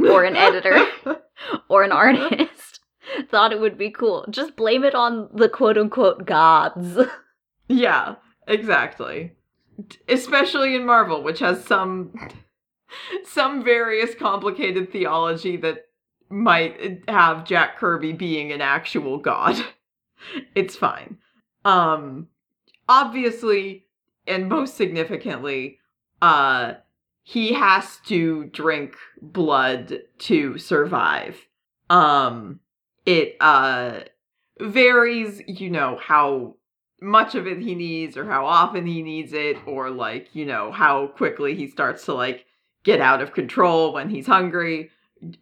or 0.00 0.24
an 0.24 0.36
editor, 0.36 0.86
or 1.68 1.82
an 1.82 1.92
artist, 1.92 2.80
thought 3.30 3.52
it 3.52 3.60
would 3.60 3.78
be 3.78 3.90
cool. 3.90 4.24
Just 4.30 4.56
blame 4.56 4.84
it 4.84 4.94
on 4.94 5.28
the 5.32 5.48
quote 5.48 5.78
unquote 5.78 6.26
gods. 6.26 6.98
Yeah, 7.68 8.14
exactly. 8.46 9.32
Especially 10.08 10.76
in 10.76 10.86
Marvel, 10.86 11.20
which 11.24 11.40
has 11.40 11.64
some 11.64 12.14
some 13.24 13.64
various 13.64 14.14
complicated 14.14 14.92
theology 14.92 15.56
that 15.56 15.86
might 16.28 17.02
have 17.08 17.44
Jack 17.44 17.76
Kirby 17.76 18.12
being 18.12 18.52
an 18.52 18.60
actual 18.60 19.18
god. 19.18 19.56
It's 20.54 20.76
fine. 20.76 21.18
Um 21.64 22.28
obviously 22.88 23.86
and 24.28 24.48
most 24.48 24.76
significantly, 24.76 25.80
uh 26.22 26.74
he 27.28 27.52
has 27.54 27.96
to 28.06 28.44
drink 28.44 28.94
blood 29.20 29.98
to 30.16 30.58
survive. 30.58 31.36
Um 31.90 32.60
it 33.04 33.36
uh 33.40 34.02
varies, 34.60 35.42
you 35.48 35.68
know, 35.68 35.98
how 36.00 36.54
much 37.02 37.34
of 37.34 37.48
it 37.48 37.58
he 37.58 37.74
needs 37.74 38.16
or 38.16 38.26
how 38.26 38.46
often 38.46 38.86
he 38.86 39.02
needs 39.02 39.32
it 39.32 39.56
or 39.66 39.90
like, 39.90 40.36
you 40.36 40.46
know, 40.46 40.70
how 40.70 41.08
quickly 41.08 41.56
he 41.56 41.66
starts 41.66 42.04
to 42.04 42.14
like 42.14 42.46
get 42.84 43.00
out 43.00 43.20
of 43.20 43.34
control 43.34 43.92
when 43.92 44.08
he's 44.08 44.28
hungry, 44.28 44.90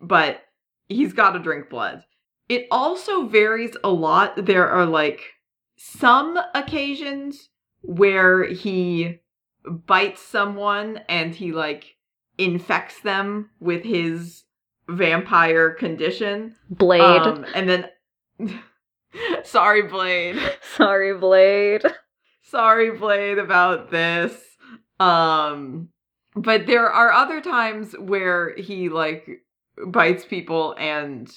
but 0.00 0.40
he's 0.88 1.12
got 1.12 1.32
to 1.32 1.38
drink 1.38 1.68
blood. 1.68 2.02
It 2.48 2.66
also 2.70 3.26
varies 3.26 3.76
a 3.84 3.90
lot. 3.90 4.46
There 4.46 4.70
are 4.70 4.86
like 4.86 5.34
some 5.76 6.38
occasions 6.54 7.50
where 7.82 8.44
he 8.44 9.20
bites 9.64 10.22
someone 10.22 11.00
and 11.08 11.34
he 11.34 11.52
like 11.52 11.96
infects 12.38 13.00
them 13.00 13.50
with 13.60 13.82
his 13.82 14.44
vampire 14.88 15.70
condition. 15.70 16.56
Blade. 16.70 17.00
Um, 17.00 17.46
and 17.54 17.68
then 17.68 17.88
sorry, 19.44 19.82
Blade. 19.82 20.36
Sorry, 20.76 21.16
Blade. 21.16 21.82
sorry, 22.42 22.90
Blade, 22.90 23.38
about 23.38 23.90
this. 23.90 24.36
Um, 24.98 25.88
but 26.34 26.66
there 26.66 26.90
are 26.90 27.12
other 27.12 27.40
times 27.40 27.94
where 27.98 28.54
he 28.56 28.88
like 28.88 29.28
bites 29.86 30.24
people 30.24 30.74
and 30.78 31.32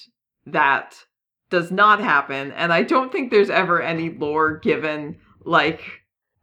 that 0.46 0.96
does 1.50 1.70
not 1.70 2.00
happen. 2.00 2.52
And 2.52 2.72
I 2.72 2.82
don't 2.82 3.12
think 3.12 3.30
there's 3.30 3.50
ever 3.50 3.80
any 3.80 4.10
lore 4.10 4.58
given 4.58 5.18
like 5.44 5.80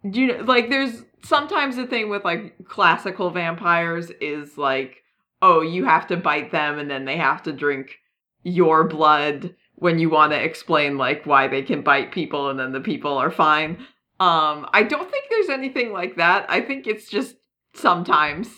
you 0.03 0.27
know 0.27 0.43
like 0.43 0.69
there's 0.69 1.03
sometimes 1.25 1.75
the 1.75 1.87
thing 1.87 2.09
with 2.09 2.23
like 2.23 2.55
classical 2.65 3.29
vampires 3.31 4.11
is 4.21 4.57
like 4.57 5.03
oh 5.41 5.61
you 5.61 5.85
have 5.85 6.07
to 6.07 6.17
bite 6.17 6.51
them 6.51 6.79
and 6.79 6.89
then 6.89 7.05
they 7.05 7.17
have 7.17 7.43
to 7.43 7.51
drink 7.51 7.97
your 8.43 8.87
blood 8.87 9.55
when 9.75 9.99
you 9.99 10.09
want 10.09 10.31
to 10.31 10.41
explain 10.41 10.97
like 10.97 11.25
why 11.25 11.47
they 11.47 11.61
can 11.61 11.81
bite 11.81 12.11
people 12.11 12.49
and 12.49 12.59
then 12.59 12.71
the 12.71 12.79
people 12.79 13.17
are 13.17 13.31
fine. 13.31 13.77
Um 14.19 14.67
i 14.71 14.83
don't 14.83 15.11
think 15.11 15.25
there's 15.29 15.49
anything 15.49 15.91
like 15.91 16.15
that. 16.15 16.45
I 16.49 16.61
think 16.61 16.87
it's 16.87 17.09
just 17.09 17.35
sometimes 17.73 18.49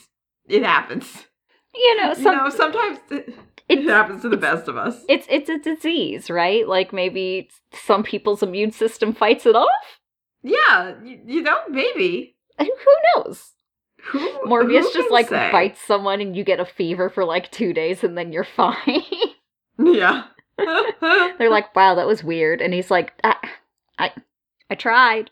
it 0.47 0.63
happens. 0.63 1.25
You 1.73 2.01
know, 2.01 2.13
some, 2.13 2.23
you 2.23 2.43
know 2.43 2.49
sometimes 2.49 2.99
it, 3.11 3.35
it 3.69 3.83
happens 3.85 4.21
to 4.23 4.29
the 4.29 4.37
best 4.37 4.67
of 4.67 4.77
us. 4.77 5.03
it's 5.07 5.27
it's 5.29 5.49
a 5.49 5.57
disease, 5.57 6.29
right? 6.29 6.67
Like 6.67 6.91
maybe 6.93 7.49
some 7.73 8.03
people's 8.03 8.43
immune 8.43 8.71
system 8.71 9.13
fights 9.13 9.45
it 9.45 9.55
off. 9.55 9.99
yeah 10.43 10.93
you, 11.03 11.19
you 11.25 11.41
know 11.41 11.59
maybe 11.69 12.36
Who 12.59 12.67
knows? 13.15 13.51
who 14.11 14.19
Morbius 14.45 14.83
who 14.83 14.93
just 14.93 15.11
like 15.11 15.27
say? 15.27 15.51
bites 15.51 15.81
someone 15.81 16.21
and 16.21 16.35
you 16.35 16.43
get 16.43 16.59
a 16.61 16.65
fever 16.65 17.09
for 17.09 17.25
like 17.25 17.51
two 17.51 17.73
days 17.73 18.03
and 18.03 18.17
then 18.17 18.31
you're 18.31 18.43
fine. 18.55 19.03
yeah 19.79 20.23
They're 20.57 21.49
like, 21.51 21.75
"Wow, 21.75 21.95
that 21.95 22.07
was 22.07 22.23
weird," 22.23 22.61
and 22.61 22.73
he's 22.73 22.89
like, 22.89 23.13
"I, 23.23 23.35
I, 23.99 24.11
I 24.69 24.75
tried." 24.75 25.29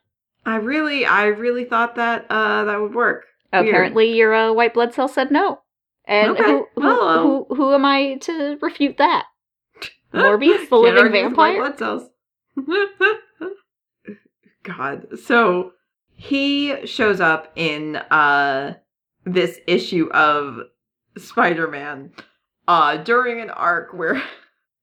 i 0.47 0.57
really 0.57 1.05
i 1.07 1.25
really 1.25 1.65
thought 1.65 1.95
that 1.95 2.25
uh 2.29 2.65
that 2.65 2.79
would 2.79 2.93
work 2.93 3.25
Weird. 3.51 3.67
Apparently, 3.67 4.13
your 4.15 4.33
uh, 4.33 4.51
white 4.53 4.73
blood 4.73 4.93
cell 4.93 5.07
said 5.07 5.31
no. 5.31 5.61
And 6.05 6.31
Okay, 6.31 6.43
who, 6.43 6.67
who, 6.75 6.81
well, 6.81 7.45
who, 7.49 7.55
who 7.55 7.73
am 7.73 7.85
I 7.85 8.15
to 8.21 8.57
refute 8.61 8.97
that? 8.97 9.25
Morbius, 10.13 10.67
the 10.69 10.75
living 10.75 11.11
vampire? 11.11 11.57
blood 11.61 11.79
cells. 11.79 12.09
God. 14.63 15.07
So 15.23 15.71
he 16.15 16.85
shows 16.85 17.19
up 17.19 17.51
in 17.55 17.97
uh 17.97 18.75
this 19.25 19.59
issue 19.67 20.09
of 20.11 20.59
Spider-Man 21.17 22.11
uh 22.67 22.97
during 22.97 23.41
an 23.41 23.49
arc 23.49 23.93
where 23.93 24.21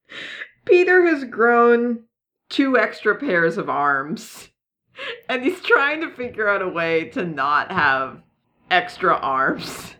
Peter 0.64 1.06
has 1.06 1.24
grown 1.24 2.04
two 2.48 2.78
extra 2.78 3.16
pairs 3.16 3.56
of 3.56 3.68
arms 3.70 4.50
and 5.28 5.42
he's 5.42 5.60
trying 5.60 6.00
to 6.02 6.10
figure 6.10 6.48
out 6.48 6.62
a 6.62 6.68
way 6.68 7.08
to 7.10 7.24
not 7.24 7.70
have 7.72 8.22
extra 8.70 9.14
arms. 9.14 9.94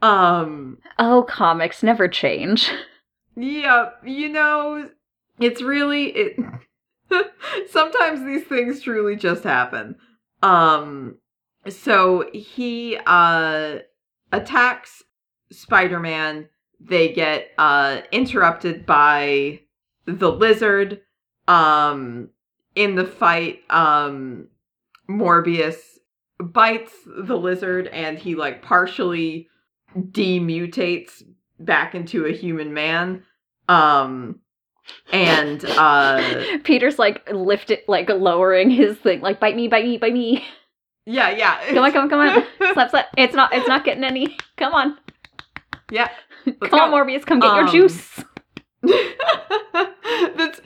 Um 0.00 0.78
Oh, 0.98 1.24
comics 1.28 1.82
never 1.82 2.08
change. 2.08 2.70
yeah, 3.36 3.90
you 4.04 4.28
know, 4.28 4.90
it's 5.40 5.62
really 5.62 6.06
it 6.10 6.36
sometimes 7.70 8.24
these 8.24 8.44
things 8.44 8.82
truly 8.82 9.16
just 9.16 9.44
happen. 9.44 9.96
Um 10.42 11.16
so 11.68 12.28
he 12.32 12.98
uh 13.06 13.78
attacks 14.32 15.02
Spider-Man. 15.50 16.48
They 16.80 17.12
get 17.12 17.50
uh 17.58 18.02
interrupted 18.10 18.86
by 18.86 19.60
the 20.06 20.30
lizard. 20.30 21.00
Um 21.48 22.30
in 22.74 22.94
the 22.94 23.04
fight, 23.04 23.60
um 23.70 24.48
Morbius 25.08 25.76
bites 26.40 26.92
the 27.06 27.36
lizard 27.36 27.86
and 27.88 28.18
he 28.18 28.34
like 28.34 28.62
partially 28.62 29.48
demutates 29.96 31.22
back 31.60 31.94
into 31.94 32.26
a 32.26 32.32
human 32.32 32.74
man. 32.74 33.22
Um 33.68 34.40
and 35.12 35.64
uh 35.64 36.44
Peter's 36.64 36.98
like 36.98 37.28
lift 37.32 37.70
it, 37.70 37.88
like 37.88 38.08
lowering 38.08 38.70
his 38.70 38.96
thing, 38.98 39.20
like 39.20 39.40
bite 39.40 39.56
me, 39.56 39.68
bite 39.68 39.84
me, 39.84 39.98
bite 39.98 40.12
me. 40.12 40.44
yeah, 41.06 41.30
yeah. 41.30 41.60
Come 41.68 41.78
on, 41.84 41.92
come 41.92 42.02
on, 42.04 42.10
come 42.10 42.20
on. 42.20 42.44
slap, 42.74 42.90
slap. 42.90 43.06
It's 43.16 43.34
not, 43.34 43.52
it's 43.54 43.68
not 43.68 43.84
getting 43.84 44.04
any. 44.04 44.36
Come 44.56 44.74
on, 44.74 44.98
yeah. 45.90 46.08
come 46.60 46.80
on. 46.80 46.90
Morbius, 46.90 47.24
come 47.26 47.40
get 47.40 47.50
Um, 47.50 47.58
your 47.58 47.68
juice. 47.68 48.20
That's 50.36 50.60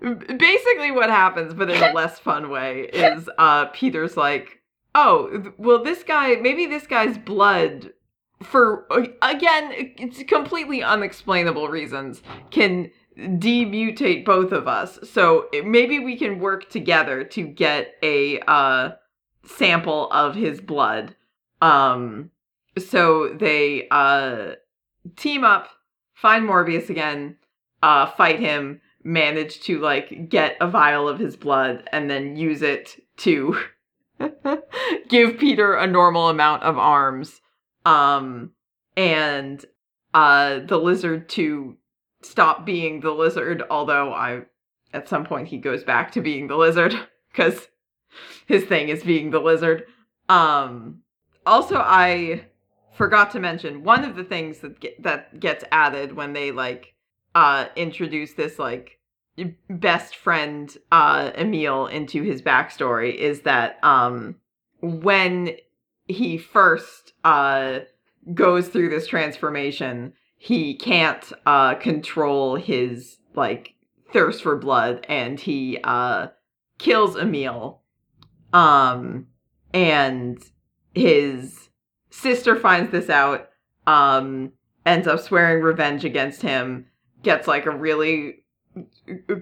basically 0.00 0.90
what 0.90 1.10
happens, 1.10 1.54
but 1.54 1.70
in 1.70 1.82
a 1.82 1.92
less 1.92 2.18
fun 2.18 2.50
way, 2.50 2.82
is 2.92 3.28
uh 3.38 3.66
Peter's 3.66 4.16
like, 4.16 4.60
oh, 4.94 5.52
well, 5.58 5.82
this 5.82 6.02
guy, 6.02 6.36
maybe 6.36 6.66
this 6.66 6.86
guy's 6.86 7.16
blood, 7.18 7.90
for 8.44 8.86
again, 9.22 9.72
it's 9.98 10.22
completely 10.24 10.82
unexplainable 10.82 11.68
reasons, 11.68 12.22
can 12.50 12.90
demutate 13.18 14.24
both 14.24 14.52
of 14.52 14.66
us. 14.66 14.98
So 15.04 15.48
maybe 15.64 15.98
we 15.98 16.16
can 16.16 16.40
work 16.40 16.68
together 16.68 17.24
to 17.24 17.42
get 17.42 17.94
a 18.02 18.40
uh 18.40 18.92
sample 19.46 20.10
of 20.10 20.34
his 20.34 20.60
blood. 20.60 21.14
Um, 21.62 22.30
so 22.78 23.34
they 23.34 23.88
uh 23.90 24.54
team 25.16 25.44
up, 25.44 25.68
find 26.14 26.48
Morbius 26.48 26.90
again, 26.90 27.36
uh, 27.82 28.06
fight 28.06 28.40
him, 28.40 28.80
manage 29.04 29.60
to 29.60 29.78
like 29.78 30.28
get 30.28 30.56
a 30.60 30.66
vial 30.66 31.08
of 31.08 31.18
his 31.18 31.36
blood, 31.36 31.88
and 31.92 32.10
then 32.10 32.36
use 32.36 32.62
it 32.62 32.96
to 33.18 33.58
give 35.08 35.38
Peter 35.38 35.74
a 35.74 35.86
normal 35.86 36.28
amount 36.28 36.62
of 36.62 36.78
arms. 36.78 37.40
Um, 37.84 38.52
and 38.96 39.64
uh, 40.12 40.60
the 40.60 40.78
lizard 40.78 41.28
to 41.30 41.76
stop 42.22 42.64
being 42.64 43.00
the 43.00 43.10
lizard. 43.10 43.62
Although 43.70 44.12
I, 44.12 44.42
at 44.92 45.08
some 45.08 45.24
point, 45.24 45.48
he 45.48 45.58
goes 45.58 45.84
back 45.84 46.12
to 46.12 46.20
being 46.20 46.46
the 46.46 46.56
lizard 46.56 46.94
because 47.32 47.68
his 48.46 48.64
thing 48.64 48.88
is 48.88 49.02
being 49.02 49.30
the 49.30 49.40
lizard. 49.40 49.84
Um, 50.28 51.02
also, 51.46 51.76
I 51.76 52.46
forgot 52.94 53.32
to 53.32 53.40
mention 53.40 53.82
one 53.82 54.04
of 54.04 54.16
the 54.16 54.24
things 54.24 54.60
that 54.60 54.80
get, 54.80 55.02
that 55.02 55.40
gets 55.40 55.64
added 55.72 56.14
when 56.14 56.32
they 56.32 56.50
like 56.50 56.94
uh 57.34 57.66
introduce 57.74 58.34
this 58.34 58.58
like 58.58 59.00
best 59.68 60.14
friend 60.14 60.76
uh 60.92 61.32
Emil 61.36 61.88
into 61.88 62.22
his 62.22 62.40
backstory 62.40 63.12
is 63.12 63.40
that 63.40 63.82
um 63.82 64.36
when 64.80 65.56
he 66.06 66.38
first 66.38 67.12
uh 67.24 67.80
goes 68.32 68.68
through 68.68 68.88
this 68.88 69.06
transformation 69.06 70.12
he 70.44 70.74
can't 70.74 71.32
uh 71.46 71.74
control 71.76 72.56
his 72.56 73.16
like 73.34 73.74
thirst 74.12 74.42
for 74.42 74.56
blood 74.56 75.04
and 75.08 75.40
he 75.40 75.78
uh 75.84 76.28
kills 76.78 77.16
Emil. 77.16 77.80
Um 78.52 79.26
and 79.72 80.38
his 80.94 81.70
sister 82.10 82.56
finds 82.56 82.92
this 82.92 83.08
out 83.08 83.48
um 83.86 84.52
ends 84.84 85.06
up 85.08 85.20
swearing 85.20 85.62
revenge 85.62 86.04
against 86.04 86.42
him 86.42 86.86
gets 87.22 87.48
like 87.48 87.64
a 87.64 87.70
really 87.70 88.44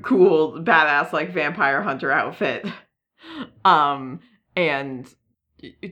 cool 0.03 0.53
badass 0.63 1.13
like 1.13 1.33
vampire 1.33 1.83
hunter 1.83 2.13
outfit. 2.13 2.67
Um 3.65 4.19
and 4.57 5.07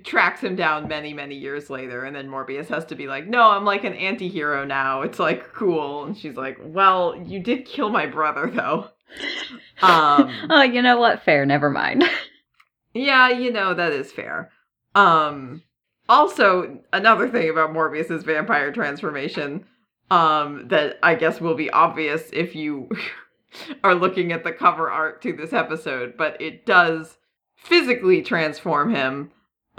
tracks 0.05 0.43
him 0.43 0.57
down 0.57 0.89
many 0.89 1.13
many 1.13 1.37
years 1.37 1.71
later 1.71 2.05
and 2.05 2.17
then 2.17 2.29
morbius 2.29 2.67
has 2.67 2.85
to 2.85 2.95
be 2.97 3.07
like 3.07 3.27
no 3.27 3.51
i'm 3.51 3.65
like 3.65 3.85
an 3.85 3.95
anti-hero 3.95 4.65
now 4.65 5.03
it's 5.03 5.19
like 5.19 5.53
cool 5.53 6.05
and 6.05 6.19
she's 6.19 6.37
like 6.37 6.59
well 6.61 7.17
you 7.25 7.41
did 7.41 7.65
kill 7.65 7.89
my 7.89 8.07
brother 8.07 8.51
though 8.51 8.91
um 9.83 10.33
oh, 10.51 10.63
you 10.63 10.83
know 10.83 10.99
what? 10.99 11.23
Fair. 11.23 11.47
Never 11.47 11.71
mind. 11.71 12.05
yeah, 12.95 13.31
you 13.31 13.53
know 13.53 13.75
that 13.75 13.93
is 13.93 14.13
fair. 14.13 14.51
Um 14.95 15.63
also 16.09 16.81
another 16.93 17.29
thing 17.29 17.49
about 17.51 17.73
Morbius's 17.73 18.25
vampire 18.25 18.73
transformation 18.73 19.65
um 20.11 20.69
that 20.69 20.99
I 21.03 21.15
guess 21.15 21.41
will 21.41 21.55
be 21.55 21.71
obvious 21.71 22.31
if 22.33 22.55
you 22.55 22.89
are 23.85 23.95
looking 23.95 24.33
at 24.33 24.45
the 24.45 24.53
cover 24.53 24.91
art 24.91 25.23
to 25.23 25.33
this 25.33 25.53
episode, 25.53 26.15
but 26.17 26.41
it 26.41 26.67
does 26.67 27.17
physically 27.57 28.23
transform 28.23 28.95
him 28.95 29.31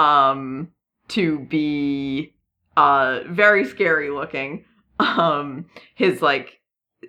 um 0.02 0.70
to 1.10 1.40
be 1.40 2.34
uh 2.78 3.20
very 3.30 3.66
scary 3.66 4.10
looking. 4.10 4.66
Um 5.00 5.66
his 5.96 6.22
like 6.22 6.60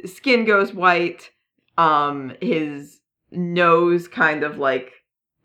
skin 0.06 0.44
goes 0.46 0.72
white, 0.72 1.30
um 1.76 2.32
his 2.40 3.00
nose 3.30 4.08
kind 4.08 4.42
of 4.44 4.56
like 4.58 4.92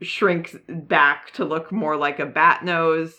shrinks 0.01 0.55
back 0.69 1.31
to 1.33 1.43
look 1.45 1.71
more 1.71 1.97
like 1.97 2.19
a 2.19 2.25
bat 2.25 2.63
nose. 2.63 3.15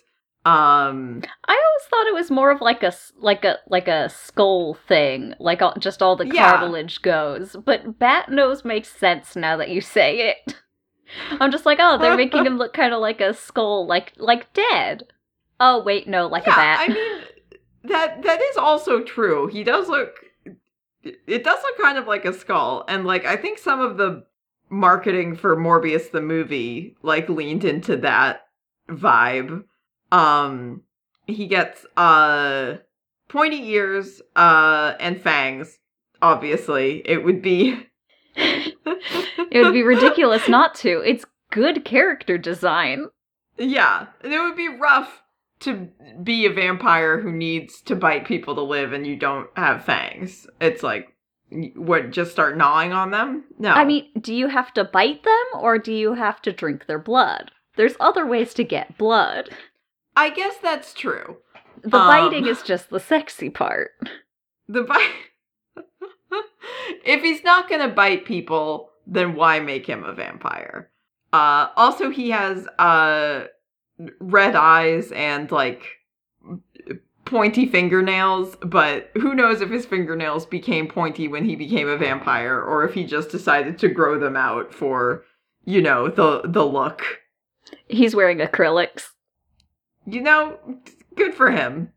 Um 0.46 1.22
I 1.46 1.52
always 1.52 1.88
thought 1.90 2.06
it 2.06 2.14
was 2.14 2.30
more 2.30 2.50
of 2.50 2.60
like 2.62 2.82
a 2.82 2.92
like 3.18 3.44
a 3.44 3.58
like 3.68 3.86
a 3.88 4.08
skull 4.08 4.78
thing, 4.88 5.34
like 5.38 5.60
all, 5.60 5.74
just 5.78 6.00
all 6.02 6.16
the 6.16 6.26
Yeah. 6.26 6.48
cartilage 6.56 7.02
goes. 7.02 7.54
But 7.64 7.98
bat 7.98 8.30
nose 8.30 8.64
makes 8.64 8.88
sense 8.88 9.36
now 9.36 9.56
that 9.58 9.68
you 9.68 9.80
say 9.82 10.30
it. 10.30 10.54
I'm 11.40 11.50
just 11.50 11.66
like, 11.66 11.78
oh, 11.80 11.98
they're 11.98 12.16
making 12.16 12.46
him 12.46 12.58
look 12.58 12.72
kind 12.72 12.92
of 12.92 13.00
like 13.00 13.20
a 13.20 13.34
skull, 13.34 13.86
like 13.86 14.12
like 14.16 14.52
dead. 14.52 15.04
Oh 15.60 15.82
wait, 15.82 16.08
no, 16.08 16.26
like 16.26 16.46
yeah, 16.46 16.52
a 16.52 16.56
bat. 16.56 16.78
I 16.80 16.88
mean 16.92 17.24
that 17.84 18.22
that 18.22 18.40
is 18.40 18.56
also 18.56 19.02
true. 19.02 19.46
He 19.46 19.64
does 19.64 19.88
look 19.88 20.24
it 21.02 21.44
does 21.44 21.58
look 21.62 21.78
kind 21.78 21.96
of 21.96 22.06
like 22.06 22.24
a 22.24 22.32
skull 22.32 22.84
and 22.88 23.04
like 23.04 23.24
I 23.24 23.36
think 23.36 23.58
some 23.58 23.80
of 23.80 23.96
the 23.96 24.24
marketing 24.68 25.36
for 25.36 25.56
Morbius 25.56 26.10
the 26.10 26.20
movie 26.20 26.96
like 27.02 27.28
leaned 27.28 27.64
into 27.64 27.96
that 27.98 28.46
vibe. 28.88 29.64
Um 30.12 30.82
he 31.26 31.46
gets 31.46 31.86
uh 31.96 32.76
pointy 33.28 33.68
ears 33.70 34.20
uh 34.36 34.94
and 35.00 35.20
fangs 35.20 35.78
obviously. 36.20 37.02
It 37.06 37.24
would 37.24 37.42
be 37.42 37.86
it 39.50 39.64
would 39.64 39.72
be 39.72 39.82
ridiculous 39.82 40.48
not 40.48 40.74
to. 40.76 41.00
It's 41.04 41.24
good 41.50 41.84
character 41.84 42.38
design. 42.38 43.06
Yeah, 43.56 44.06
and 44.22 44.32
it 44.32 44.40
would 44.40 44.56
be 44.56 44.68
rough 44.68 45.22
to 45.60 45.88
be 46.22 46.46
a 46.46 46.52
vampire 46.52 47.20
who 47.20 47.32
needs 47.32 47.80
to 47.82 47.96
bite 47.96 48.24
people 48.26 48.54
to 48.54 48.62
live 48.62 48.92
and 48.92 49.06
you 49.06 49.16
don't 49.16 49.48
have 49.56 49.84
fangs. 49.84 50.46
It's 50.60 50.82
like, 50.84 51.08
what, 51.74 52.10
just 52.12 52.30
start 52.30 52.56
gnawing 52.56 52.92
on 52.92 53.10
them? 53.10 53.44
No. 53.58 53.70
I 53.70 53.84
mean, 53.84 54.06
do 54.20 54.32
you 54.34 54.48
have 54.48 54.72
to 54.74 54.84
bite 54.84 55.24
them 55.24 55.60
or 55.60 55.78
do 55.78 55.92
you 55.92 56.14
have 56.14 56.40
to 56.42 56.52
drink 56.52 56.86
their 56.86 56.98
blood? 57.00 57.50
There's 57.76 57.94
other 57.98 58.24
ways 58.26 58.54
to 58.54 58.64
get 58.64 58.98
blood. 58.98 59.50
I 60.16 60.30
guess 60.30 60.54
that's 60.62 60.92
true. 60.94 61.38
The 61.82 61.96
Um. 61.98 62.06
biting 62.08 62.46
is 62.46 62.62
just 62.62 62.90
the 62.90 63.00
sexy 63.00 63.50
part. 63.50 63.90
The 64.70 64.82
bite. 64.82 65.10
if 67.04 67.22
he's 67.22 67.44
not 67.44 67.68
gonna 67.68 67.88
bite 67.88 68.24
people, 68.24 68.90
then 69.06 69.34
why 69.34 69.60
make 69.60 69.86
him 69.86 70.04
a 70.04 70.12
vampire? 70.12 70.90
Uh, 71.32 71.68
also, 71.76 72.10
he 72.10 72.30
has 72.30 72.66
uh 72.78 73.44
red 74.20 74.54
eyes 74.54 75.10
and 75.12 75.50
like 75.50 75.82
pointy 77.24 77.66
fingernails, 77.66 78.56
but 78.62 79.10
who 79.14 79.34
knows 79.34 79.60
if 79.60 79.68
his 79.68 79.84
fingernails 79.84 80.46
became 80.46 80.88
pointy 80.88 81.28
when 81.28 81.44
he 81.44 81.56
became 81.56 81.88
a 81.88 81.96
vampire, 81.96 82.60
or 82.60 82.84
if 82.84 82.94
he 82.94 83.04
just 83.04 83.30
decided 83.30 83.78
to 83.78 83.88
grow 83.88 84.18
them 84.18 84.36
out 84.36 84.72
for, 84.72 85.24
you 85.64 85.82
know, 85.82 86.08
the 86.08 86.42
the 86.44 86.64
look. 86.64 87.02
He's 87.88 88.14
wearing 88.14 88.38
acrylics. 88.38 89.08
You 90.06 90.22
know, 90.22 90.58
good 91.16 91.34
for 91.34 91.50
him. 91.50 91.92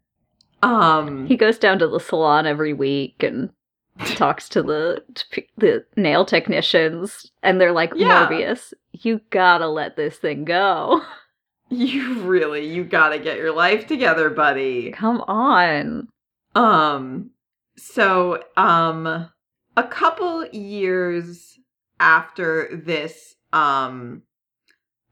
Um, 0.62 1.28
He 1.28 1.38
goes 1.38 1.58
down 1.58 1.80
to 1.80 1.88
the 1.88 2.00
salon 2.00 2.46
every 2.46 2.74
week 2.74 3.24
and 3.24 3.52
talks 4.15 4.49
to 4.49 4.63
the 4.63 5.04
to 5.13 5.43
the 5.58 5.86
nail 5.95 6.25
technicians, 6.25 7.32
and 7.43 7.60
they're 7.60 7.71
like, 7.71 7.91
Yeah. 7.95 8.27
Morbius, 8.27 8.73
you 8.93 9.21
gotta 9.30 9.67
let 9.67 9.95
this 9.95 10.17
thing 10.17 10.45
go. 10.45 11.01
you 11.69 12.21
really, 12.21 12.65
you 12.65 12.84
gotta 12.84 13.19
get 13.19 13.38
your 13.38 13.54
life 13.54 13.88
together, 13.88 14.30
buddy. 14.30 14.91
Come 14.91 15.21
on. 15.21 16.08
Um 16.56 17.32
so 17.77 18.43
um 18.58 19.30
a 19.77 19.84
couple 19.89 20.45
years 20.47 21.58
after 21.99 22.69
this 22.86 23.36
um 23.54 24.23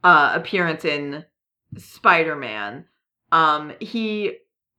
uh 0.04 0.32
appearance 0.34 0.86
in 0.86 1.26
Spider-Man, 1.78 2.86
um 3.32 3.74
he 3.80 4.38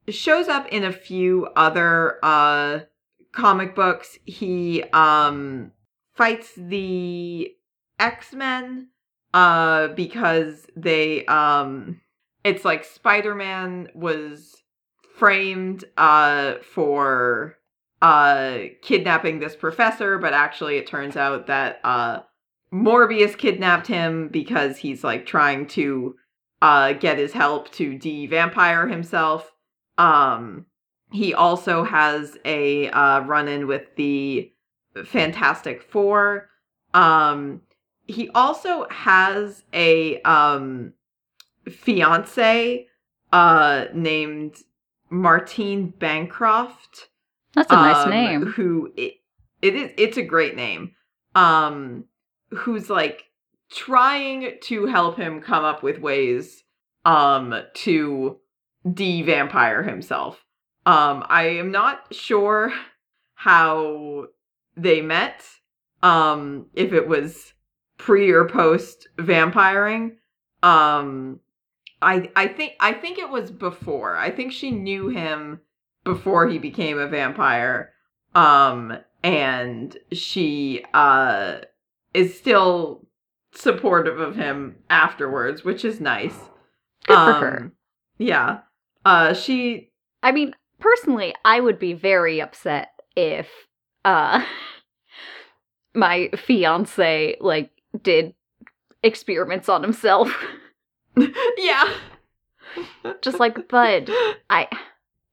shows 0.08 0.48
up 0.48 0.66
in 0.68 0.84
a 0.84 0.92
few 0.92 1.46
other 1.56 2.18
uh 2.22 2.80
comic 3.32 3.74
books. 3.74 4.18
He 4.24 4.82
um 4.92 5.72
fights 6.14 6.52
the 6.56 7.50
X-Men 7.98 8.88
uh 9.32 9.88
because 9.88 10.66
they 10.76 11.24
um 11.26 12.00
it's 12.44 12.64
like 12.64 12.84
Spider-Man 12.84 13.88
was 13.94 14.62
framed 15.16 15.84
uh 15.96 16.54
for 16.62 17.56
uh 18.02 18.58
kidnapping 18.82 19.38
this 19.38 19.54
professor 19.54 20.18
but 20.18 20.32
actually 20.32 20.76
it 20.76 20.86
turns 20.86 21.16
out 21.16 21.46
that 21.46 21.80
uh 21.84 22.20
Morbius 22.72 23.36
kidnapped 23.36 23.86
him 23.86 24.28
because 24.28 24.78
he's 24.78 25.04
like 25.04 25.26
trying 25.26 25.66
to 25.68 26.14
uh 26.62 26.94
get 26.94 27.18
his 27.18 27.32
help 27.32 27.70
to 27.72 27.98
de-vampire 27.98 28.88
himself 28.88 29.52
um 29.98 30.66
he 31.12 31.34
also 31.34 31.84
has 31.84 32.36
a 32.44 32.88
uh, 32.90 33.20
run 33.20 33.48
in 33.48 33.66
with 33.66 33.94
the 33.96 34.52
Fantastic 35.04 35.82
Four. 35.82 36.48
Um, 36.94 37.62
he 38.06 38.28
also 38.30 38.86
has 38.90 39.62
a 39.72 40.20
um, 40.22 40.92
fiance 41.68 42.86
uh, 43.32 43.84
named 43.94 44.56
Martine 45.10 45.88
Bancroft. 45.90 47.08
That's 47.54 47.70
a 47.70 47.74
nice 47.74 48.04
um, 48.04 48.10
name. 48.10 48.46
Who 48.46 48.92
it, 48.96 49.14
it 49.60 49.74
is 49.74 49.90
it's 49.96 50.16
a 50.16 50.22
great 50.22 50.56
name. 50.56 50.94
Um 51.34 52.04
who's 52.50 52.88
like 52.88 53.24
trying 53.70 54.58
to 54.62 54.86
help 54.86 55.16
him 55.16 55.40
come 55.40 55.64
up 55.64 55.82
with 55.82 55.98
ways 55.98 56.64
um 57.04 57.54
to 57.74 58.38
de-vampire 58.92 59.82
himself. 59.82 60.44
Um 60.90 61.24
I 61.28 61.44
am 61.62 61.70
not 61.70 62.12
sure 62.12 62.72
how 63.34 64.26
they 64.76 65.00
met. 65.00 65.46
Um 66.02 66.66
if 66.74 66.92
it 66.92 67.06
was 67.06 67.52
pre 67.98 68.30
or 68.30 68.46
post 68.48 69.08
vampiring. 69.18 70.16
Um 70.62 71.40
I 72.02 72.30
I 72.34 72.46
think 72.48 72.72
I 72.80 72.92
think 72.92 73.18
it 73.18 73.30
was 73.30 73.50
before. 73.50 74.16
I 74.16 74.30
think 74.30 74.52
she 74.52 74.70
knew 74.70 75.08
him 75.08 75.60
before 76.04 76.48
he 76.48 76.58
became 76.58 76.98
a 76.98 77.06
vampire. 77.06 77.92
Um 78.34 78.96
and 79.22 79.96
she 80.12 80.84
uh 80.94 81.58
is 82.14 82.36
still 82.38 83.06
supportive 83.52 84.18
of 84.18 84.36
him 84.36 84.76
afterwards, 84.88 85.64
which 85.64 85.84
is 85.84 86.00
nice. 86.00 86.38
Good 87.06 87.14
for 87.14 87.34
Um, 87.34 87.42
her. 87.42 87.72
Yeah. 88.18 88.60
Uh 89.04 89.34
she 89.34 89.90
I 90.22 90.32
mean, 90.32 90.54
personally, 90.80 91.34
I 91.44 91.60
would 91.60 91.78
be 91.78 91.92
very 91.92 92.40
upset 92.40 92.90
if 93.16 93.48
uh 94.04 94.44
my 95.94 96.30
fiance 96.36 97.36
like 97.40 97.70
did 98.02 98.34
experiments 99.02 99.68
on 99.68 99.82
himself. 99.82 100.32
yeah. 101.56 101.92
Just 103.22 103.40
like, 103.40 103.68
bud, 103.68 104.10
I 104.48 104.68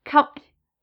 come 0.06 0.28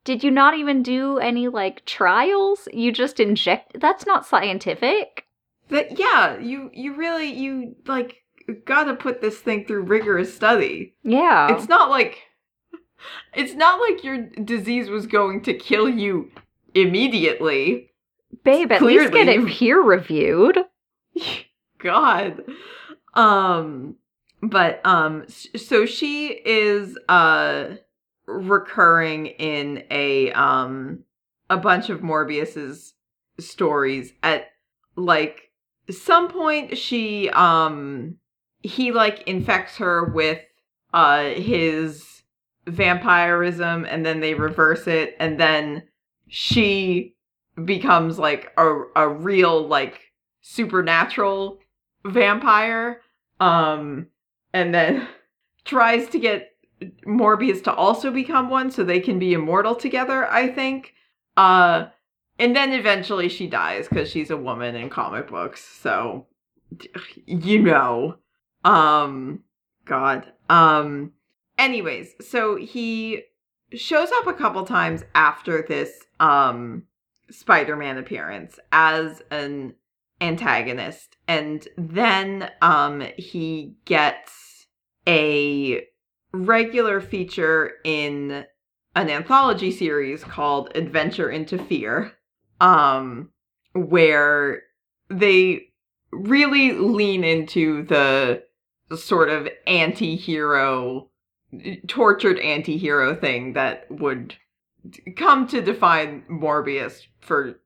did 0.05 0.23
you 0.23 0.31
not 0.31 0.57
even 0.57 0.83
do 0.83 1.19
any 1.19 1.49
like 1.49 1.85
trials? 1.87 2.69
You 2.73 2.93
just 2.93 3.19
inject 3.19 3.81
that's 3.81 4.07
not 4.07 4.27
scientific. 4.27 5.27
That 5.69 5.99
yeah, 5.99 6.39
you 6.39 6.71
you 6.75 6.95
really 6.95 7.33
you 7.33 7.75
like 7.87 8.23
got 8.67 8.85
to 8.85 8.95
put 8.95 9.23
this 9.23 9.39
thing 9.39 9.65
through 9.65 9.85
rigorous 9.85 10.35
study. 10.35 10.95
Yeah. 11.03 11.55
It's 11.55 11.69
not 11.69 11.89
like 11.89 12.19
it's 13.35 13.55
not 13.55 13.81
like 13.81 14.05
your 14.05 14.23
disease 14.23 14.89
was 14.89 15.07
going 15.07 15.43
to 15.43 15.55
kill 15.55 15.89
you 15.89 16.31
immediately. 16.75 17.91
Babe, 18.45 18.73
at 18.73 18.83
least 18.83 19.13
get 19.13 19.29
it 19.29 19.47
peer 19.47 19.81
reviewed. 19.81 20.59
God. 21.79 22.43
Um 23.15 23.97
but 24.43 24.85
um 24.85 25.25
so 25.29 25.87
she 25.87 26.29
is 26.29 26.99
uh 27.09 27.77
recurring 28.27 29.27
in 29.27 29.85
a 29.91 30.33
um 30.33 31.05
a 31.51 31.57
bunch 31.57 31.91
of 31.91 32.03
Morbius's 32.03 32.95
stories 33.39 34.13
at 34.23 34.49
like 34.97 35.51
some 35.91 36.29
point 36.29 36.79
she 36.79 37.29
um 37.31 38.17
he 38.63 38.93
like 38.93 39.23
infects 39.23 39.77
her 39.77 40.05
with 40.05 40.41
uh 40.93 41.25
his 41.25 42.14
vampirism 42.67 43.85
and 43.85 44.05
then 44.05 44.21
they 44.21 44.35
reverse 44.35 44.87
it 44.87 45.17
and 45.19 45.39
then 45.39 45.83
she 46.29 47.15
becomes 47.65 48.19
like 48.19 48.53
a 48.57 48.83
a 48.97 49.09
real 49.09 49.67
like 49.67 50.01
supernatural 50.41 51.59
vampire 52.07 53.01
um 53.41 54.07
and 54.53 54.75
then 54.75 55.07
tries 55.65 56.09
to 56.09 56.19
get 56.19 56.51
Morbius 57.07 57.63
to 57.65 57.73
also 57.73 58.11
become 58.11 58.51
one 58.51 58.71
so 58.71 58.85
they 58.85 59.01
can 59.01 59.19
be 59.19 59.33
immortal 59.33 59.75
together 59.75 60.31
I 60.31 60.49
think. 60.49 60.95
Uh 61.37 61.87
and 62.39 62.55
then 62.55 62.73
eventually 62.73 63.29
she 63.29 63.47
dies 63.47 63.89
cuz 63.89 64.11
she's 64.11 64.31
a 64.31 64.37
woman 64.37 64.75
in 64.75 64.91
comic 64.91 65.29
books 65.29 65.63
so 65.65 66.27
you 67.27 67.63
know. 67.63 68.17
Um 68.65 69.41
god. 69.87 70.33
Um 70.51 71.13
anyways 71.59 72.15
so 72.21 72.57
he 72.57 73.23
shows 73.73 74.11
up 74.13 74.27
a 74.27 74.33
couple 74.33 74.65
times 74.65 75.03
after 75.15 75.65
this 75.69 75.91
um 76.21 76.85
Spider-Man 77.31 77.99
appearance 77.99 78.59
as 78.73 79.23
an 79.31 79.75
antagonist 80.21 81.17
and 81.27 81.67
then 81.77 82.51
um 82.63 83.03
he 83.17 83.77
gets 83.85 84.67
a 85.07 85.85
regular 86.33 87.01
feature 87.01 87.73
in 87.85 88.45
an 88.97 89.11
anthology 89.11 89.71
series 89.71 90.23
called 90.23 90.71
Adventure 90.75 91.31
into 91.31 91.59
Fear 91.59 92.13
um 92.61 93.31
where 93.75 94.63
they 95.11 95.69
really 96.13 96.73
lean 96.73 97.25
into 97.25 97.83
the 97.85 98.43
sort 98.97 99.29
of 99.29 99.49
anti-hero 99.67 101.11
tortured 101.87 102.39
anti-hero 102.39 103.15
thing 103.15 103.53
that 103.55 103.87
would 103.91 104.37
come 105.17 105.47
to 105.49 105.61
define 105.61 106.25
Morbius 106.31 107.07
for 107.21 107.61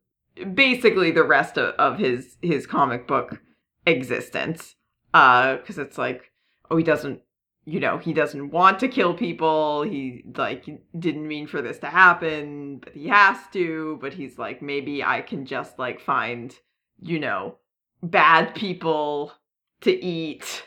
basically 0.54 1.10
the 1.10 1.24
rest 1.24 1.58
of, 1.58 1.74
of 1.74 1.98
his 1.98 2.36
his 2.42 2.66
comic 2.66 3.06
book 3.06 3.40
existence. 3.86 4.76
Uh 5.14 5.56
because 5.56 5.78
it's 5.78 5.98
like 5.98 6.30
oh 6.70 6.76
he 6.76 6.84
doesn't 6.84 7.20
you 7.64 7.80
know 7.80 7.98
he 7.98 8.12
doesn't 8.12 8.50
want 8.50 8.78
to 8.80 8.88
kill 8.88 9.14
people. 9.14 9.82
He 9.82 10.24
like 10.36 10.66
didn't 10.98 11.26
mean 11.26 11.46
for 11.46 11.60
this 11.62 11.78
to 11.78 11.86
happen 11.86 12.78
but 12.78 12.94
he 12.94 13.08
has 13.08 13.38
to. 13.52 13.98
But 14.00 14.14
he's 14.14 14.38
like 14.38 14.62
maybe 14.62 15.02
i 15.02 15.20
can 15.20 15.46
just 15.46 15.78
like 15.78 16.00
find 16.00 16.54
you 17.00 17.18
know 17.18 17.56
bad 18.02 18.54
people 18.54 19.32
to 19.80 19.92
eat. 19.92 20.64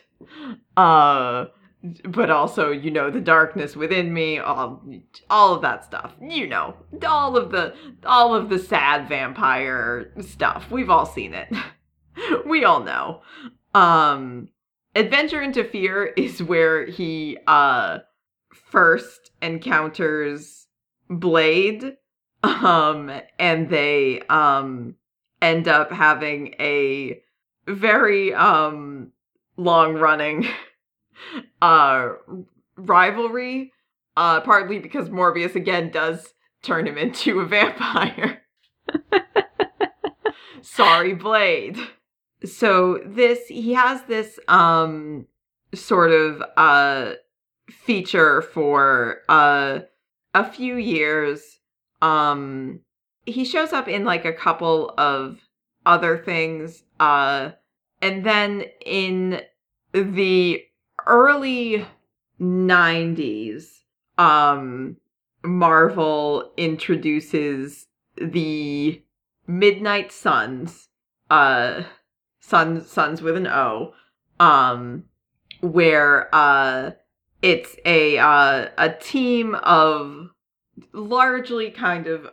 Uh 0.76 1.46
but 2.04 2.30
also 2.30 2.72
you 2.72 2.92
know 2.92 3.10
the 3.10 3.22
darkness 3.22 3.76
within 3.76 4.14
me 4.14 4.38
all 4.38 4.82
all 5.30 5.54
of 5.54 5.62
that 5.62 5.84
stuff. 5.84 6.14
You 6.22 6.48
know 6.48 6.76
all 7.06 7.38
of 7.38 7.52
the 7.52 7.74
all 8.06 8.36
of 8.36 8.50
the 8.50 8.60
sad 8.60 9.10
vampire 9.10 10.12
stuff. 10.22 10.70
We've 10.70 10.90
all 10.90 11.06
seen 11.06 11.34
it. 11.34 11.54
We 12.46 12.66
all 12.66 12.84
know. 12.84 13.22
Um 13.74 14.50
adventure 14.96 15.42
into 15.42 15.64
fear 15.64 16.08
is 16.18 16.44
where 16.44 16.86
he 16.86 17.38
uh 17.48 18.00
first 18.54 19.32
encounters 19.42 20.68
blade 21.10 21.96
um 22.44 23.12
and 23.40 23.70
they 23.70 24.22
um 24.30 24.96
end 25.42 25.68
up 25.70 25.92
having 25.92 26.54
a 26.60 27.22
very 27.68 28.34
um 28.34 29.12
long 29.58 29.96
running 29.96 30.48
uh 31.62 32.10
rivalry 32.78 33.72
uh 34.18 34.42
partly 34.42 34.80
because 34.80 35.10
Morbius 35.10 35.56
again 35.56 35.92
does 35.92 36.34
turn 36.62 36.88
him 36.88 36.98
into 36.98 37.40
a 37.40 37.46
vampire. 37.46 38.42
Sorry 40.62 41.14
Blade. 41.14 41.78
So 42.46 43.02
this 43.06 43.48
he 43.48 43.74
has 43.74 44.04
this 44.04 44.40
um 44.48 45.28
sort 45.74 46.12
of 46.12 46.44
uh 46.58 47.14
feature 47.70 48.42
for 48.42 49.20
uh 49.30 49.80
a 50.34 50.50
few 50.50 50.76
years 50.76 51.60
um 52.02 52.80
he 53.26 53.46
shows 53.46 53.72
up 53.72 53.88
in 53.88 54.04
like 54.04 54.26
a 54.26 54.34
couple 54.34 54.94
of 54.98 55.40
other 55.86 56.18
things 56.18 56.84
uh 57.00 57.52
and 58.02 58.26
then 58.26 58.66
in 58.86 59.42
the 59.94 60.64
early 61.08 61.86
90s 62.40 63.82
um 64.18 64.98
marvel 65.44 66.52
introduces 66.58 67.88
the 68.18 69.02
midnight 69.48 70.12
sons 70.12 70.90
uh 71.30 71.84
sons 72.40 72.90
sons 72.90 73.22
with 73.22 73.38
an 73.38 73.48
o 73.48 73.94
um 74.40 75.04
where 75.62 76.34
uh 76.34 76.92
it's 77.42 77.76
a 77.86 78.18
uh 78.18 78.68
a 78.78 78.90
team 78.90 79.56
of 79.56 80.30
largely 80.94 81.72
kind 81.72 82.08
of 82.08 82.28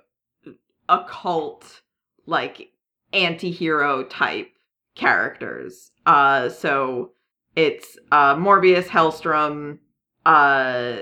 occult 0.88 1.83
like 2.26 2.70
anti-hero 3.12 4.04
type 4.04 4.50
characters. 4.94 5.90
Uh 6.07 6.48
so 6.48 7.12
it's 7.57 7.99
uh 8.13 8.35
Morbius, 8.37 8.87
Hellstrom, 8.87 9.79
uh 10.25 10.99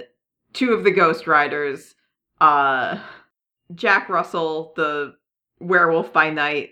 two 0.52 0.72
of 0.72 0.84
the 0.84 0.90
Ghost 0.90 1.26
Riders, 1.26 1.94
uh 2.40 2.98
Jack 3.74 4.08
Russell, 4.08 4.72
the 4.76 5.14
werewolf 5.60 6.12
by 6.12 6.30
night, 6.30 6.70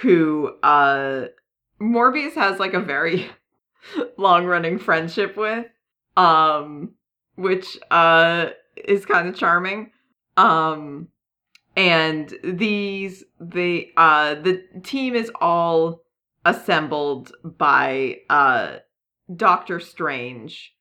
who 0.00 0.54
uh 0.62 1.26
Morbius 1.80 2.34
has 2.34 2.58
like 2.58 2.74
a 2.74 2.80
very 2.80 3.30
long 4.16 4.46
running 4.46 4.78
friendship 4.78 5.36
with. 5.36 5.66
Um 6.16 6.92
which 7.36 7.78
uh 7.90 8.50
is 8.76 9.06
kind 9.06 9.28
of 9.28 9.36
charming. 9.36 9.90
Um 10.36 11.08
and 11.76 12.34
these 12.42 13.24
the 13.40 13.90
uh 13.96 14.34
the 14.34 14.62
team 14.82 15.14
is 15.14 15.30
all 15.40 16.02
assembled 16.44 17.32
by 17.44 18.18
uh 18.28 18.78
Doctor 19.36 19.80
Strange 19.80 20.74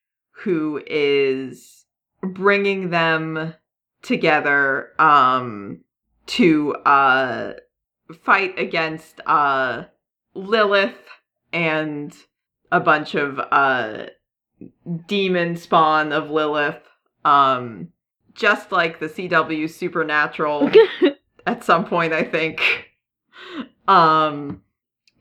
who 0.44 0.82
is 0.88 1.86
bringing 2.22 2.90
them 2.90 3.54
together 4.02 4.90
um 5.00 5.82
to 6.26 6.74
uh 6.86 7.54
fight 8.24 8.58
against 8.58 9.20
uh 9.26 9.84
Lilith 10.34 11.08
and 11.52 12.16
a 12.72 12.80
bunch 12.80 13.16
of 13.16 13.40
uh 13.52 14.06
demon 15.08 15.56
spawn 15.56 16.12
of 16.12 16.30
Lilith 16.30 16.84
um 17.26 17.90
just 18.34 18.72
like 18.72 19.00
the 19.00 19.08
CW 19.08 19.70
Supernatural 19.70 20.72
at 21.46 21.64
some 21.64 21.84
point 21.86 22.14
I 22.14 22.24
think. 22.24 22.90
Um 23.88 24.62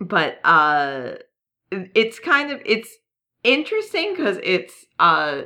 but 0.01 0.39
uh 0.45 1.15
it's 1.71 2.19
kind 2.21 2.53
of 2.53 2.61
it's 2.65 2.89
interesting 3.45 4.17
cuz 4.17 4.39
it's 4.43 4.87
uh 4.99 5.43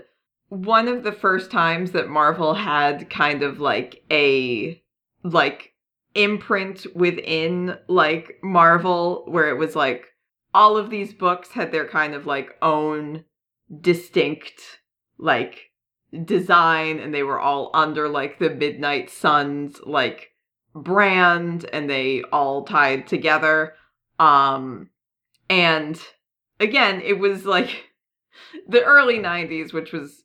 one 0.49 0.87
of 0.87 1.03
the 1.03 1.13
first 1.13 1.51
times 1.51 1.93
that 1.93 2.11
Marvel 2.11 2.53
had 2.53 3.09
kind 3.09 3.43
of 3.43 3.59
like 3.59 4.05
a 4.11 4.83
like 5.23 5.73
imprint 6.15 6.87
within 6.95 7.79
like 7.89 8.39
Marvel 8.43 9.25
where 9.29 9.49
it 9.49 9.57
was 9.57 9.75
like 9.75 10.09
all 10.53 10.77
of 10.77 10.91
these 10.91 11.15
books 11.15 11.53
had 11.53 11.73
their 11.73 11.89
kind 11.89 12.15
of 12.15 12.27
like 12.27 12.57
own 12.61 13.25
distinct 13.81 14.81
like 15.17 15.71
design 16.25 16.99
and 16.99 17.15
they 17.15 17.23
were 17.23 17.41
all 17.41 17.71
under 17.73 18.09
like 18.09 18.39
the 18.39 18.51
Midnight 18.51 19.09
Sons 19.09 19.81
like 19.87 20.33
brand 20.75 21.65
and 21.73 21.89
they 21.89 22.23
all 22.31 22.65
tied 22.65 23.07
together 23.07 23.75
um 24.19 24.91
and 25.49 25.99
again 26.63 27.01
it 27.03 27.19
was 27.19 27.45
like 27.45 27.91
the 28.69 28.83
early 28.83 29.19
90s 29.19 29.73
which 29.73 29.93
was 29.93 30.25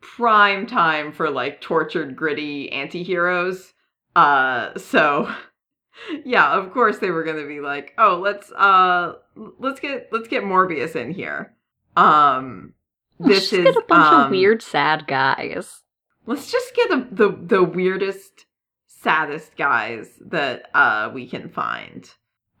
prime 0.00 0.66
time 0.66 1.12
for 1.12 1.30
like 1.30 1.60
tortured 1.60 2.14
gritty 2.16 2.70
anti-heroes. 2.72 3.72
Uh 4.14 4.76
so 4.78 5.32
yeah 6.24 6.52
of 6.52 6.72
course 6.72 6.98
they 6.98 7.10
were 7.10 7.24
gonna 7.24 7.46
be 7.46 7.60
like 7.60 7.92
oh 7.98 8.18
let's 8.22 8.50
uh 8.52 9.14
let's 9.58 9.80
get 9.80 10.08
let's 10.12 10.28
get 10.28 10.42
morbius 10.44 10.96
in 10.96 11.10
here. 11.12 11.54
Um 11.96 12.74
Let's 13.18 13.34
this 13.34 13.50
just 13.50 13.52
is 13.52 13.64
get 13.64 13.76
a 13.76 13.86
bunch 13.86 14.12
um, 14.12 14.20
of 14.24 14.30
weird, 14.30 14.62
sad 14.62 15.06
guys. 15.06 15.82
let's 16.26 16.50
just 16.50 16.74
get 16.74 16.90
a, 16.90 17.06
the 17.10 17.28
the 17.40 17.62
weirdest 17.62 18.46
saddest 18.86 19.56
guys 19.56 20.08
that 20.26 20.68
uh 20.74 21.10
we 21.14 21.26
can 21.28 21.48
find. 21.48 22.10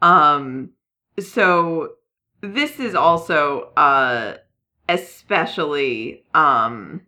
Um 0.00 0.70
so 1.18 1.94
this 2.42 2.78
is 2.80 2.94
also 2.94 3.72
uh 3.76 4.34
especially 4.88 6.24
um 6.34 7.00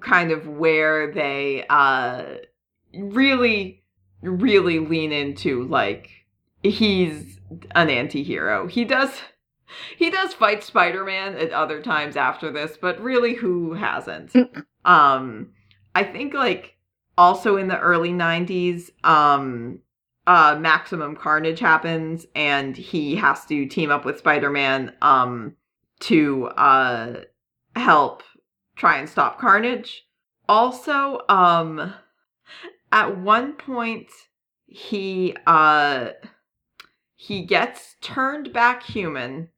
kind 0.00 0.30
of 0.30 0.46
where 0.46 1.12
they 1.12 1.64
uh 1.68 2.24
really 2.94 3.82
really 4.22 4.78
lean 4.78 5.12
into 5.12 5.64
like 5.64 6.10
he's 6.62 7.40
an 7.72 7.88
anti-hero. 7.88 8.66
He 8.66 8.84
does 8.84 9.10
he 9.96 10.10
does 10.10 10.34
fight 10.34 10.62
spider-man 10.62 11.36
at 11.36 11.52
other 11.52 11.80
times 11.80 12.16
after 12.16 12.52
this 12.52 12.76
but 12.80 13.00
really 13.00 13.34
who 13.34 13.72
hasn't? 13.74 14.34
Um 14.84 15.50
i 15.94 16.04
think 16.04 16.34
like 16.34 16.76
also 17.18 17.56
in 17.56 17.68
the 17.68 17.78
early 17.78 18.12
90s 18.12 18.90
um 19.04 19.80
uh 20.26 20.56
maximum 20.60 21.16
carnage 21.16 21.60
happens 21.60 22.26
and 22.34 22.76
he 22.76 23.16
has 23.16 23.44
to 23.46 23.66
team 23.66 23.90
up 23.90 24.04
with 24.04 24.18
spider-man 24.18 24.92
um 25.02 25.54
to 26.00 26.46
uh 26.48 27.20
help 27.76 28.22
try 28.76 28.98
and 28.98 29.08
stop 29.08 29.38
carnage. 29.38 30.06
Also 30.48 31.20
um 31.28 31.94
at 32.92 33.18
one 33.18 33.52
point 33.52 34.08
he 34.66 35.36
uh 35.46 36.10
he 37.14 37.44
gets 37.44 37.96
turned 38.00 38.52
back 38.52 38.82
human 38.82 39.48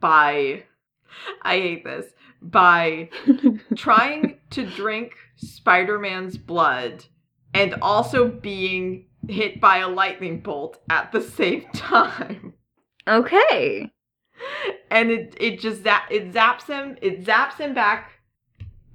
by 0.00 0.62
i 1.42 1.56
hate 1.56 1.84
this 1.84 2.12
by 2.42 3.08
trying 3.76 4.38
to 4.50 4.66
drink 4.66 5.14
Spider-Man's 5.36 6.36
blood 6.38 7.04
and 7.54 7.74
also 7.82 8.28
being 8.28 9.06
hit 9.28 9.60
by 9.60 9.78
a 9.78 9.88
lightning 9.88 10.40
bolt 10.40 10.78
at 10.90 11.12
the 11.12 11.20
same 11.20 11.64
time. 11.74 12.54
okay. 13.08 13.90
And 14.90 15.10
it 15.10 15.34
it 15.40 15.60
just 15.60 15.82
zap, 15.82 16.10
it 16.10 16.32
zaps 16.32 16.66
him, 16.66 16.96
it 17.00 17.24
zaps 17.24 17.54
him 17.54 17.74
back 17.74 18.12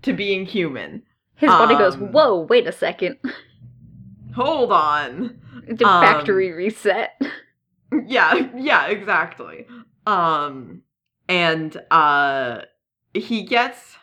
to 0.04 0.14
being 0.14 0.46
human. 0.46 1.04
His 1.36 1.50
body 1.50 1.76
goes, 1.76 1.96
Um, 1.96 2.12
whoa, 2.12 2.42
wait 2.42 2.68
a 2.68 2.72
second. 2.72 3.18
Hold 4.36 4.72
on. 4.72 5.40
The 5.68 5.86
um, 5.88 6.04
factory 6.04 6.52
reset. 6.52 7.20
Yeah, 8.06 8.50
yeah, 8.56 8.86
exactly. 8.88 9.66
Um 10.06 10.84
and 11.28 11.76
uh 11.92 12.62
he 13.14 13.44
gets 13.44 13.98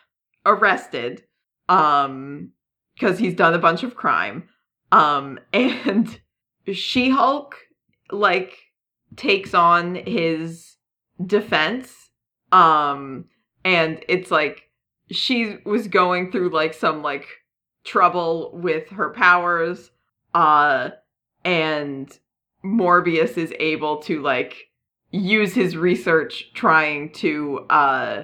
arrested 0.45 1.23
um 1.69 2.51
cuz 2.99 3.17
he's 3.19 3.33
done 3.35 3.53
a 3.53 3.59
bunch 3.59 3.83
of 3.83 3.95
crime. 3.95 4.49
Um 4.91 5.39
and 5.53 6.19
She-Hulk 6.71 7.55
like 8.11 8.57
takes 9.15 9.53
on 9.53 9.95
his 9.95 10.77
defense 11.25 12.09
um 12.51 13.25
and 13.65 14.03
it's 14.07 14.31
like 14.31 14.69
she 15.11 15.57
was 15.65 15.87
going 15.87 16.31
through 16.31 16.49
like 16.49 16.73
some 16.73 17.01
like 17.01 17.25
trouble 17.83 18.51
with 18.53 18.87
her 18.89 19.09
powers 19.09 19.91
uh 20.33 20.89
and 21.43 22.19
Morbius 22.63 23.37
is 23.37 23.53
able 23.59 23.97
to 24.03 24.21
like 24.21 24.69
use 25.11 25.53
his 25.53 25.75
research 25.75 26.51
trying 26.53 27.11
to 27.13 27.65
uh 27.69 28.23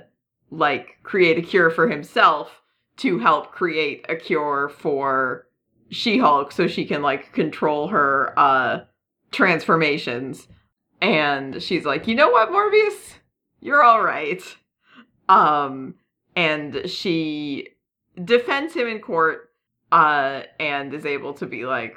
like 0.52 0.98
create 1.04 1.38
a 1.38 1.42
cure 1.42 1.70
for 1.70 1.90
himself 1.90 2.62
to 2.98 3.20
help 3.20 3.52
create 3.52 4.06
a 4.08 4.16
cure 4.16 4.70
for 4.70 5.48
She-Hulk 5.90 6.52
so 6.52 6.68
she 6.68 6.86
can 6.86 7.02
like 7.02 7.34
control 7.34 7.88
her 7.90 8.34
uh 8.38 8.82
transformations. 9.32 10.48
And 11.02 11.62
she's 11.62 11.86
like, 11.86 12.08
"You 12.08 12.16
know 12.16 12.30
what, 12.30 12.50
Morbius? 12.50 13.16
You're 13.60 13.84
all 13.84 14.02
right." 14.02 14.42
Um 15.30 15.96
and 16.36 16.90
she 16.90 17.70
defends 18.24 18.74
him 18.74 18.88
in 18.88 19.00
court 19.00 19.52
uh 19.92 20.44
and 20.60 20.94
is 20.94 21.06
able 21.06 21.34
to 21.36 21.46
be 21.46 21.66
like, 21.66 21.96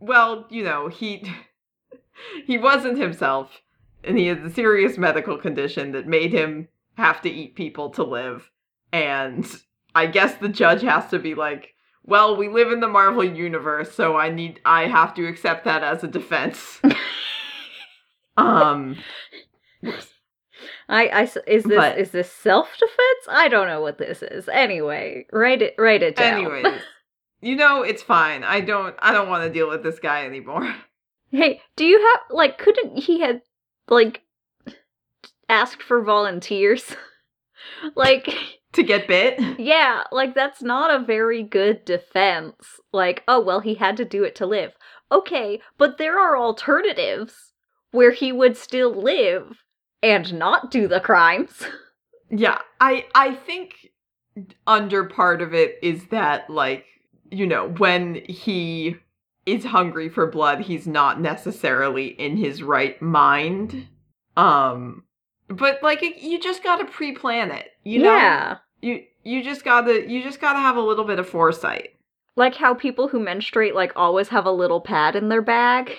"Well, 0.00 0.46
you 0.50 0.64
know, 0.64 0.88
he 0.88 1.30
he 2.46 2.58
wasn't 2.58 2.98
himself 2.98 3.62
and 4.04 4.18
he 4.18 4.26
has 4.26 4.38
a 4.38 4.50
serious 4.50 4.98
medical 4.98 5.38
condition 5.38 5.92
that 5.92 6.06
made 6.06 6.32
him 6.32 6.68
have 6.96 7.20
to 7.22 7.30
eat 7.30 7.54
people 7.54 7.90
to 7.90 8.02
live 8.02 8.50
and 8.92 9.46
i 9.94 10.06
guess 10.06 10.34
the 10.36 10.48
judge 10.48 10.82
has 10.82 11.08
to 11.08 11.18
be 11.18 11.34
like 11.34 11.74
well 12.04 12.36
we 12.36 12.48
live 12.48 12.72
in 12.72 12.80
the 12.80 12.88
marvel 12.88 13.24
universe 13.24 13.92
so 13.92 14.16
i 14.16 14.28
need 14.30 14.60
i 14.64 14.86
have 14.86 15.14
to 15.14 15.26
accept 15.26 15.64
that 15.64 15.82
as 15.82 16.02
a 16.04 16.08
defense 16.08 16.80
um 18.36 18.96
I, 20.88 21.08
I 21.08 21.22
is 21.46 21.64
this 21.64 21.76
But- 21.76 21.98
is 21.98 22.10
this 22.10 22.30
self 22.30 22.68
defense? 22.78 23.26
I 23.28 23.48
don't 23.48 23.66
know 23.66 23.80
what 23.80 23.98
this 23.98 24.22
is. 24.22 24.48
Anyway, 24.48 25.26
write 25.32 25.62
it 25.62 25.74
write 25.78 26.02
it 26.02 26.16
down. 26.16 26.38
anyways 26.38 26.82
you 27.40 27.56
know 27.56 27.82
it's 27.82 28.02
fine 28.02 28.44
i 28.44 28.60
don't 28.60 28.94
i 29.00 29.10
don't 29.12 29.28
want 29.28 29.42
to 29.42 29.50
deal 29.50 29.68
with 29.68 29.82
this 29.82 29.98
guy 29.98 30.24
anymore 30.24 30.72
hey, 31.32 31.60
do 31.76 31.84
you 31.84 31.98
have 31.98 32.20
like 32.30 32.56
couldn't 32.58 32.96
he 32.98 33.20
have 33.20 33.40
like 33.88 34.22
asked 35.48 35.82
for 35.82 36.02
volunteers? 36.02 36.94
like 37.96 38.28
to 38.72 38.82
get 38.82 39.08
bit 39.08 39.38
yeah, 39.58 40.04
like 40.12 40.34
that's 40.34 40.62
not 40.62 40.90
a 40.90 41.04
very 41.04 41.42
good 41.42 41.84
defense. 41.84 42.80
Like, 42.92 43.22
oh 43.28 43.40
well, 43.40 43.60
he 43.60 43.74
had 43.74 43.96
to 43.98 44.04
do 44.04 44.24
it 44.24 44.34
to 44.36 44.46
live. 44.46 44.72
Okay, 45.10 45.60
but 45.78 45.98
there 45.98 46.18
are 46.18 46.36
alternatives 46.36 47.52
where 47.90 48.12
he 48.12 48.32
would 48.32 48.56
still 48.56 48.92
live 48.92 49.62
and 50.02 50.34
not 50.34 50.70
do 50.70 50.88
the 50.88 51.00
crimes. 51.00 51.62
Yeah, 52.34 52.60
I 52.80 53.04
I 53.14 53.34
think 53.34 53.90
under 54.66 55.04
part 55.04 55.42
of 55.42 55.52
it 55.52 55.78
is 55.82 56.06
that 56.06 56.48
like 56.48 56.86
you 57.30 57.46
know, 57.46 57.68
when 57.76 58.14
he 58.26 58.96
is 59.44 59.64
hungry 59.64 60.08
for 60.08 60.26
blood, 60.26 60.60
he's 60.60 60.86
not 60.86 61.20
necessarily 61.20 62.06
in 62.06 62.38
his 62.38 62.62
right 62.62 63.00
mind. 63.02 63.86
Um 64.38 65.04
but 65.48 65.82
like 65.82 66.02
you 66.22 66.40
just 66.40 66.62
got 66.62 66.76
to 66.76 66.86
pre-plan 66.86 67.50
it, 67.50 67.71
you 67.84 68.00
know? 68.02 68.16
yeah. 68.16 68.56
You 68.80 69.04
you 69.22 69.44
just 69.44 69.64
got 69.64 69.82
to 69.82 70.10
you 70.10 70.22
just 70.22 70.40
got 70.40 70.54
to 70.54 70.58
have 70.58 70.76
a 70.76 70.80
little 70.80 71.04
bit 71.04 71.18
of 71.18 71.28
foresight. 71.28 71.90
Like 72.34 72.54
how 72.54 72.74
people 72.74 73.08
who 73.08 73.20
menstruate 73.20 73.74
like 73.74 73.92
always 73.94 74.28
have 74.28 74.46
a 74.46 74.50
little 74.50 74.80
pad 74.80 75.16
in 75.16 75.28
their 75.28 75.42
bag. 75.42 75.92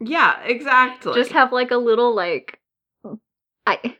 Yeah, 0.00 0.40
exactly. 0.42 1.14
Just 1.14 1.32
have 1.32 1.52
like 1.52 1.70
a 1.70 1.76
little 1.76 2.14
like 2.14 2.60
I 3.66 3.96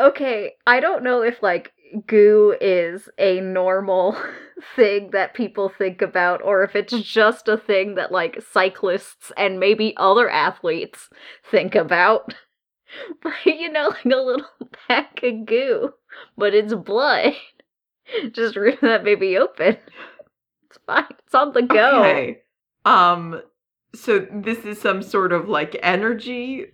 Okay, 0.00 0.54
I 0.66 0.80
don't 0.80 1.04
know 1.04 1.22
if 1.22 1.42
like 1.42 1.72
goo 2.06 2.56
is 2.60 3.08
a 3.18 3.40
normal 3.40 4.16
thing 4.76 5.10
that 5.12 5.34
people 5.34 5.68
think 5.68 6.00
about 6.00 6.42
or 6.42 6.62
if 6.64 6.74
it's 6.74 6.92
just 7.02 7.48
a 7.48 7.56
thing 7.56 7.94
that 7.96 8.12
like 8.12 8.42
cyclists 8.52 9.32
and 9.36 9.60
maybe 9.60 9.94
other 9.96 10.28
athletes 10.30 11.08
think 11.50 11.74
about. 11.74 12.34
But 13.22 13.32
you 13.44 13.70
know, 13.70 13.88
like 13.88 14.04
a 14.04 14.08
little 14.08 14.46
pack 14.88 15.20
of 15.22 15.46
goo, 15.46 15.92
but 16.36 16.54
it's 16.54 16.74
blood. 16.74 17.32
Just 18.32 18.56
rip 18.56 18.80
that 18.80 19.04
baby 19.04 19.38
open. 19.38 19.76
It's 20.66 20.78
fine. 20.86 21.06
It's 21.24 21.34
on 21.34 21.52
the 21.52 21.62
go. 21.62 22.00
Okay. 22.00 22.42
Um 22.84 23.40
so 23.94 24.26
this 24.32 24.58
is 24.64 24.80
some 24.80 25.02
sort 25.02 25.32
of 25.32 25.48
like 25.48 25.76
energy 25.82 26.66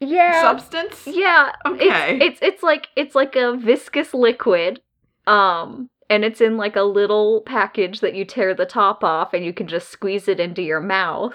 Yeah. 0.00 0.42
substance? 0.42 1.06
Yeah. 1.06 1.52
Okay. 1.66 2.16
It's, 2.18 2.22
it's 2.22 2.38
it's 2.42 2.62
like 2.62 2.88
it's 2.96 3.14
like 3.14 3.34
a 3.36 3.56
viscous 3.56 4.14
liquid. 4.14 4.80
Um 5.26 5.90
and 6.08 6.24
it's 6.24 6.40
in 6.40 6.56
like 6.56 6.76
a 6.76 6.82
little 6.82 7.40
package 7.42 8.00
that 8.00 8.14
you 8.14 8.24
tear 8.24 8.54
the 8.54 8.64
top 8.66 9.02
off 9.02 9.34
and 9.34 9.44
you 9.44 9.52
can 9.52 9.66
just 9.66 9.88
squeeze 9.90 10.28
it 10.28 10.38
into 10.38 10.62
your 10.62 10.80
mouth. 10.80 11.34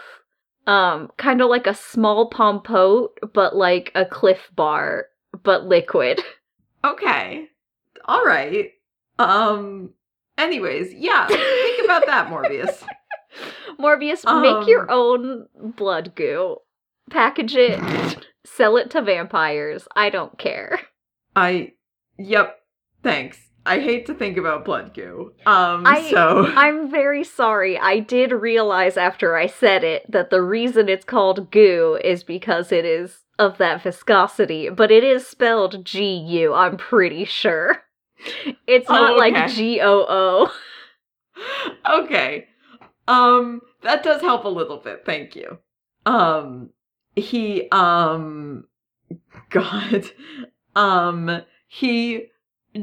Um 0.68 1.10
kind 1.18 1.42
of 1.42 1.50
like 1.50 1.68
a 1.68 1.74
small 1.74 2.30
pompote 2.30 3.18
but 3.34 3.56
like 3.56 3.92
a 3.96 4.06
Clif 4.06 4.50
Bar 4.56 5.06
but 5.44 5.66
liquid. 5.66 6.22
Okay. 6.84 7.48
All 8.06 8.26
right. 8.26 8.72
Um 9.20 9.92
anyways, 10.38 10.92
yeah, 10.96 11.28
think 11.28 11.86
about 11.86 12.08
that 12.08 12.28
Morbius. 12.28 12.84
Morbius, 13.80 14.26
Um, 14.26 14.42
make 14.42 14.68
your 14.68 14.90
own 14.90 15.46
blood 15.56 16.16
goo. 16.16 16.58
Package 17.12 17.56
it, 17.56 18.26
sell 18.46 18.78
it 18.78 18.90
to 18.92 19.02
vampires. 19.04 19.88
I 19.96 20.10
don't 20.10 20.38
care. 20.40 20.80
I 21.36 21.74
yep, 22.18 22.58
thanks. 23.04 23.38
I 23.66 23.80
hate 23.80 24.08
to 24.08 24.14
think 24.16 24.38
about 24.38 24.66
blood 24.66 24.94
goo. 24.94 25.34
Um 25.46 25.84
I- 25.86 26.10
so 26.10 26.46
I'm 26.56 26.90
very 26.90 27.24
sorry. 27.24 27.78
I 27.78 28.00
did 28.00 28.32
realize 28.32 28.98
after 28.98 29.36
I 29.36 29.48
said 29.48 29.84
it 29.84 30.10
that 30.12 30.30
the 30.30 30.42
reason 30.42 30.90
it's 30.90 31.06
called 31.06 31.52
goo 31.52 32.00
is 32.04 32.24
because 32.24 32.72
it 32.72 32.86
is 32.86 33.20
of 33.40 33.58
that 33.58 33.82
viscosity, 33.82 34.70
but 34.70 34.92
it 34.92 35.04
is 35.04 35.28
spelled 35.28 35.84
G 35.86 36.14
U, 36.16 36.54
I'm 36.54 36.78
pretty 36.78 37.26
sure. 37.26 37.84
It's 38.68 38.88
Oh, 38.90 38.94
not 38.94 39.18
like 39.18 39.34
okay. 39.34 39.48
G 39.48 39.80
O 39.82 40.06
O. 40.10 42.02
okay. 42.04 42.48
Um 43.08 43.62
that 43.84 44.04
does 44.04 44.22
help 44.22 44.46
a 44.46 44.50
little 44.50 44.78
bit. 44.78 45.04
Thank 45.06 45.36
you. 45.36 45.58
Um 46.06 46.70
he 47.16 47.68
um 47.72 48.66
god 49.50 50.06
um 50.76 51.42
he 51.68 52.28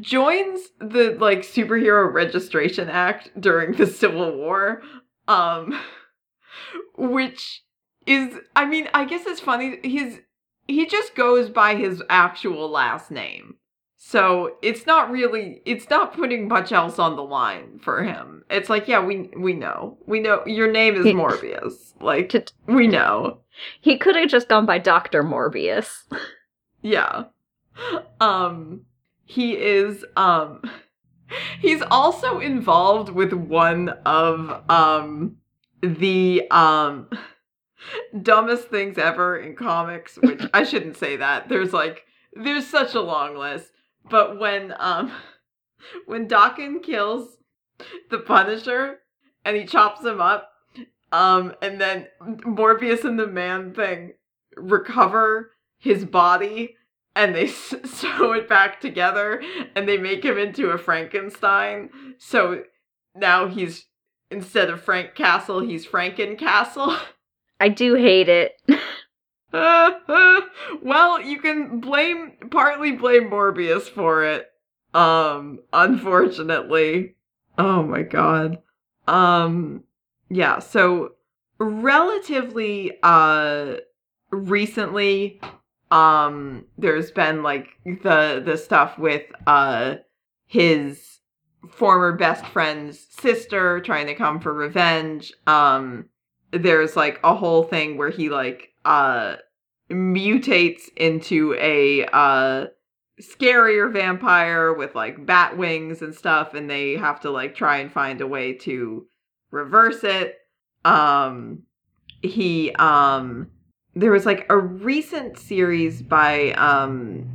joins 0.00 0.60
the 0.80 1.16
like 1.18 1.40
superhero 1.40 2.12
registration 2.12 2.88
act 2.88 3.30
during 3.40 3.72
the 3.72 3.86
Civil 3.86 4.36
War 4.36 4.82
um 5.26 5.78
which 6.96 7.62
is 8.06 8.34
I 8.56 8.64
mean, 8.64 8.88
I 8.94 9.04
guess 9.04 9.26
it's 9.26 9.40
funny 9.40 9.78
he's 9.82 10.18
he 10.66 10.86
just 10.86 11.14
goes 11.14 11.48
by 11.48 11.76
his 11.76 12.02
actual 12.08 12.68
last 12.70 13.10
name. 13.10 13.56
So 13.96 14.56
it's 14.62 14.86
not 14.86 15.10
really 15.10 15.60
it's 15.64 15.90
not 15.90 16.14
putting 16.14 16.48
much 16.48 16.72
else 16.72 16.98
on 16.98 17.16
the 17.16 17.22
line 17.22 17.78
for 17.82 18.02
him. 18.02 18.44
It's 18.50 18.70
like, 18.70 18.88
yeah, 18.88 19.04
we 19.04 19.30
we 19.36 19.52
know. 19.52 19.98
We 20.06 20.20
know 20.20 20.42
your 20.46 20.70
name 20.70 20.96
is 20.96 21.06
Morbius. 21.06 21.94
Like 22.00 22.50
we 22.66 22.86
know. 22.86 23.40
He 23.80 23.98
could 23.98 24.16
have 24.16 24.28
just 24.28 24.48
gone 24.48 24.66
by 24.66 24.78
Dr. 24.78 25.22
Morbius. 25.22 26.04
Yeah. 26.80 27.24
Um 28.20 28.82
he 29.28 29.52
is 29.56 30.04
um 30.16 30.62
he's 31.60 31.82
also 31.82 32.40
involved 32.40 33.10
with 33.10 33.32
one 33.32 33.90
of 34.04 34.64
um 34.70 35.36
the 35.82 36.50
um 36.50 37.08
dumbest 38.22 38.68
things 38.68 38.98
ever 38.98 39.36
in 39.38 39.54
comics, 39.54 40.18
which 40.22 40.42
I 40.52 40.64
shouldn't 40.64 40.96
say 40.96 41.16
that. 41.16 41.48
There's 41.48 41.72
like 41.72 42.04
there's 42.32 42.66
such 42.66 42.94
a 42.94 43.00
long 43.02 43.36
list. 43.36 43.70
But 44.08 44.40
when 44.40 44.74
um 44.78 45.12
when 46.06 46.26
Dawkins 46.26 46.80
kills 46.82 47.36
the 48.10 48.18
Punisher 48.18 49.00
and 49.44 49.56
he 49.56 49.66
chops 49.66 50.02
him 50.02 50.22
up, 50.22 50.50
um 51.12 51.54
and 51.60 51.78
then 51.78 52.06
Morbius 52.22 53.04
and 53.04 53.18
the 53.18 53.26
man 53.26 53.74
thing 53.74 54.14
recover 54.56 55.52
his 55.78 56.06
body 56.06 56.76
and 57.18 57.34
they 57.34 57.44
s- 57.48 57.74
sew 57.84 58.32
it 58.32 58.48
back 58.48 58.80
together 58.80 59.42
and 59.74 59.86
they 59.86 59.98
make 59.98 60.24
him 60.24 60.38
into 60.38 60.70
a 60.70 60.78
Frankenstein. 60.78 61.90
So 62.16 62.62
now 63.14 63.48
he's 63.48 63.86
instead 64.30 64.70
of 64.70 64.80
Frank 64.82 65.14
Castle, 65.14 65.60
he's 65.60 65.86
Franken 65.86 66.38
Castle. 66.38 66.96
I 67.60 67.68
do 67.68 67.94
hate 67.94 68.28
it. 68.28 68.52
well, 69.52 71.20
you 71.20 71.40
can 71.40 71.80
blame 71.80 72.34
partly 72.50 72.92
blame 72.92 73.28
Morbius 73.30 73.88
for 73.88 74.24
it. 74.24 74.46
Um, 74.94 75.58
unfortunately. 75.72 77.16
Oh 77.58 77.82
my 77.82 78.02
god. 78.02 78.58
Um 79.08 79.82
yeah, 80.30 80.60
so 80.60 81.14
relatively 81.58 82.92
uh 83.02 83.78
recently 84.30 85.40
um 85.90 86.64
there's 86.76 87.10
been 87.10 87.42
like 87.42 87.68
the 87.84 88.42
the 88.44 88.56
stuff 88.56 88.98
with 88.98 89.24
uh 89.46 89.96
his 90.46 91.18
former 91.70 92.12
best 92.12 92.46
friend's 92.46 93.06
sister 93.10 93.80
trying 93.80 94.06
to 94.06 94.14
come 94.14 94.40
for 94.40 94.52
revenge. 94.52 95.32
Um 95.46 96.06
there's 96.50 96.96
like 96.96 97.20
a 97.24 97.34
whole 97.34 97.62
thing 97.62 97.96
where 97.96 98.10
he 98.10 98.28
like 98.30 98.68
uh 98.84 99.36
mutates 99.90 100.82
into 100.96 101.54
a 101.58 102.04
uh 102.12 102.66
scarier 103.20 103.92
vampire 103.92 104.72
with 104.72 104.94
like 104.94 105.26
bat 105.26 105.56
wings 105.56 106.02
and 106.02 106.14
stuff 106.14 106.54
and 106.54 106.70
they 106.70 106.96
have 106.96 107.20
to 107.20 107.30
like 107.30 107.54
try 107.54 107.78
and 107.78 107.92
find 107.92 108.20
a 108.20 108.26
way 108.26 108.52
to 108.52 109.06
reverse 109.50 110.04
it 110.04 110.36
um 110.84 111.62
he 112.22 112.72
um 112.74 113.50
there 113.98 114.12
was 114.12 114.24
like 114.24 114.46
a 114.48 114.56
recent 114.56 115.38
series 115.38 116.02
by 116.02 116.52
um 116.52 117.28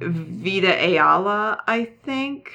Vita 0.00 0.72
Ayala 0.84 1.62
I 1.66 1.86
think 2.04 2.50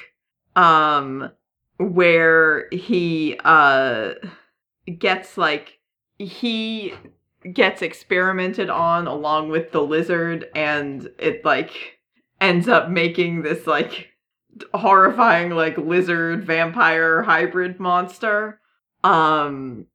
um 0.54 1.30
where 1.78 2.68
he 2.70 3.38
uh 3.44 4.14
gets 4.98 5.36
like 5.36 5.78
he 6.18 6.94
gets 7.52 7.82
experimented 7.82 8.70
on 8.70 9.06
along 9.06 9.50
with 9.50 9.72
the 9.72 9.82
lizard 9.82 10.46
and 10.54 11.08
it 11.18 11.44
like 11.44 11.98
ends 12.40 12.68
up 12.68 12.90
making 12.90 13.42
this 13.42 13.66
like 13.66 14.10
horrifying 14.72 15.50
like 15.50 15.76
lizard 15.76 16.44
vampire 16.44 17.22
hybrid 17.22 17.80
monster. 17.80 18.60
Um 19.02 19.86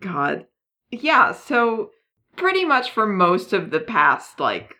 god. 0.00 0.46
Yeah 0.92 1.32
so 1.32 1.90
pretty 2.36 2.64
much 2.64 2.90
for 2.90 3.06
most 3.06 3.52
of 3.52 3.70
the 3.70 3.80
past 3.80 4.38
like 4.40 4.74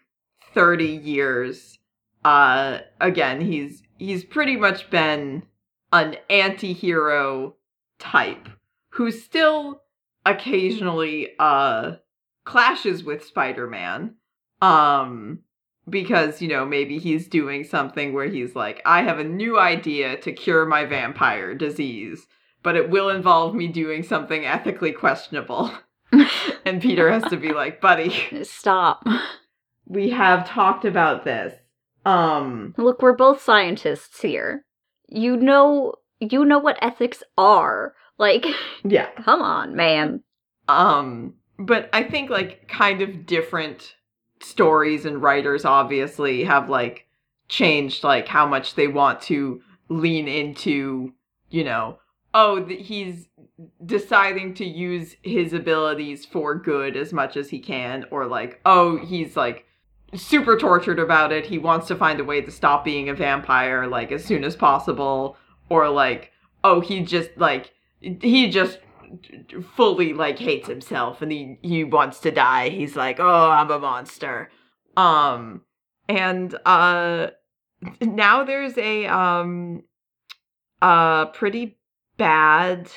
30 0.55 0.85
years 0.85 1.79
uh 2.25 2.79
again 3.01 3.41
he's 3.41 3.83
he's 3.99 4.25
pretty 4.25 4.57
much 4.57 4.91
been 4.91 5.43
an 5.93 6.17
anti-hero 6.29 7.55
type 7.99 8.49
who 8.91 9.11
still 9.11 9.83
occasionally 10.25 11.31
uh 11.39 11.93
clashes 12.45 13.05
with 13.05 13.25
Spider-Man 13.25 14.15
um 14.63 15.41
because 15.89 16.43
you 16.43 16.49
know 16.49 16.65
maybe 16.65 16.99
he's 16.99 17.29
doing 17.29 17.63
something 17.65 18.13
where 18.13 18.29
he's 18.29 18.57
like 18.57 18.83
I 18.85 19.03
have 19.03 19.19
a 19.19 19.25
new 19.25 19.59
idea 19.59 20.17
to 20.19 20.33
cure 20.33 20.67
my 20.67 20.85
vampire 20.85 21.55
disease 21.55 22.27
but 22.63 22.75
it 22.75 22.91
will 22.91 23.11
involve 23.11 23.55
me 23.55 23.69
doing 23.69 24.03
something 24.03 24.45
ethically 24.45 24.93
questionable 24.93 25.71
and 26.65 26.81
Peter 26.81 27.11
has 27.11 27.25
to 27.25 27.37
be 27.37 27.53
like 27.53 27.81
buddy 27.81 28.43
Stop. 28.43 29.05
we 29.87 30.11
have 30.11 30.49
talked 30.49 30.85
about 30.85 31.25
this 31.25 31.55
um 32.05 32.75
Look, 32.79 33.03
we're 33.03 33.13
both 33.15 33.43
scientists 33.43 34.21
here. 34.21 34.65
You 35.09 35.37
know 35.37 35.95
you 36.21 36.45
know 36.45 36.59
what 36.59 36.79
ethics 36.83 37.23
are. 37.37 37.95
Like, 38.19 38.47
Yeah. 38.85 39.09
come 39.25 39.43
on, 39.43 39.77
man. 39.77 40.23
Um, 40.69 41.35
but 41.59 41.89
I 41.93 42.03
think 42.03 42.31
like 42.31 42.69
kind 42.69 43.03
of 43.03 43.27
different 43.27 43.95
stories 44.41 45.05
and 45.05 45.23
writers 45.23 45.65
obviously 45.65 46.45
have 46.45 46.69
like 46.69 47.07
changed 47.49 48.05
like 48.05 48.29
how 48.29 48.47
much 48.47 48.75
they 48.75 48.89
want 48.89 49.21
to 49.23 49.61
lean 49.89 50.29
into, 50.29 51.13
you 51.51 51.65
know, 51.65 51.99
oh, 52.37 52.63
he's 52.67 53.29
deciding 53.87 54.53
to 54.53 54.67
use 54.67 55.17
his 55.23 55.55
abilities 55.55 56.27
for 56.27 56.55
good 56.55 56.95
as 56.95 57.11
much 57.11 57.35
as 57.35 57.49
he 57.49 57.59
can 57.59 58.05
or 58.11 58.27
like, 58.27 58.61
oh, 58.67 58.99
he's 58.99 59.39
like 59.39 59.65
super 60.15 60.59
tortured 60.59 60.99
about 60.99 61.33
it. 61.33 61.47
He 61.47 61.57
wants 61.57 61.87
to 61.89 61.97
find 61.97 62.21
a 62.21 62.25
way 62.25 62.43
to 62.43 62.51
stop 62.51 62.85
being 62.85 63.09
a 63.09 63.15
vampire 63.15 63.87
like 63.87 64.13
as 64.13 64.23
soon 64.23 64.45
as 64.45 64.55
possible 64.55 65.39
or 65.71 65.89
like, 65.89 66.31
oh, 66.63 66.81
he 66.81 67.01
just 67.01 67.31
like 67.37 67.73
he 68.01 68.51
just 68.51 68.81
fully 69.75 70.13
like 70.13 70.39
hates 70.39 70.69
himself 70.69 71.23
and 71.23 71.33
he 71.33 71.59
he 71.63 71.85
wants 71.85 72.21
to 72.21 72.31
die. 72.31 72.69
He's 72.69 72.97
like, 72.97 73.19
"Oh, 73.19 73.51
I'm 73.51 73.71
a 73.71 73.79
monster." 73.79 74.51
Um 74.95 75.63
and 76.07 76.55
uh 76.67 77.29
now 78.03 78.45
there's 78.45 78.77
a 78.77 79.07
um 79.07 79.85
a 80.83 81.29
pretty 81.33 81.76
bad 82.17 82.91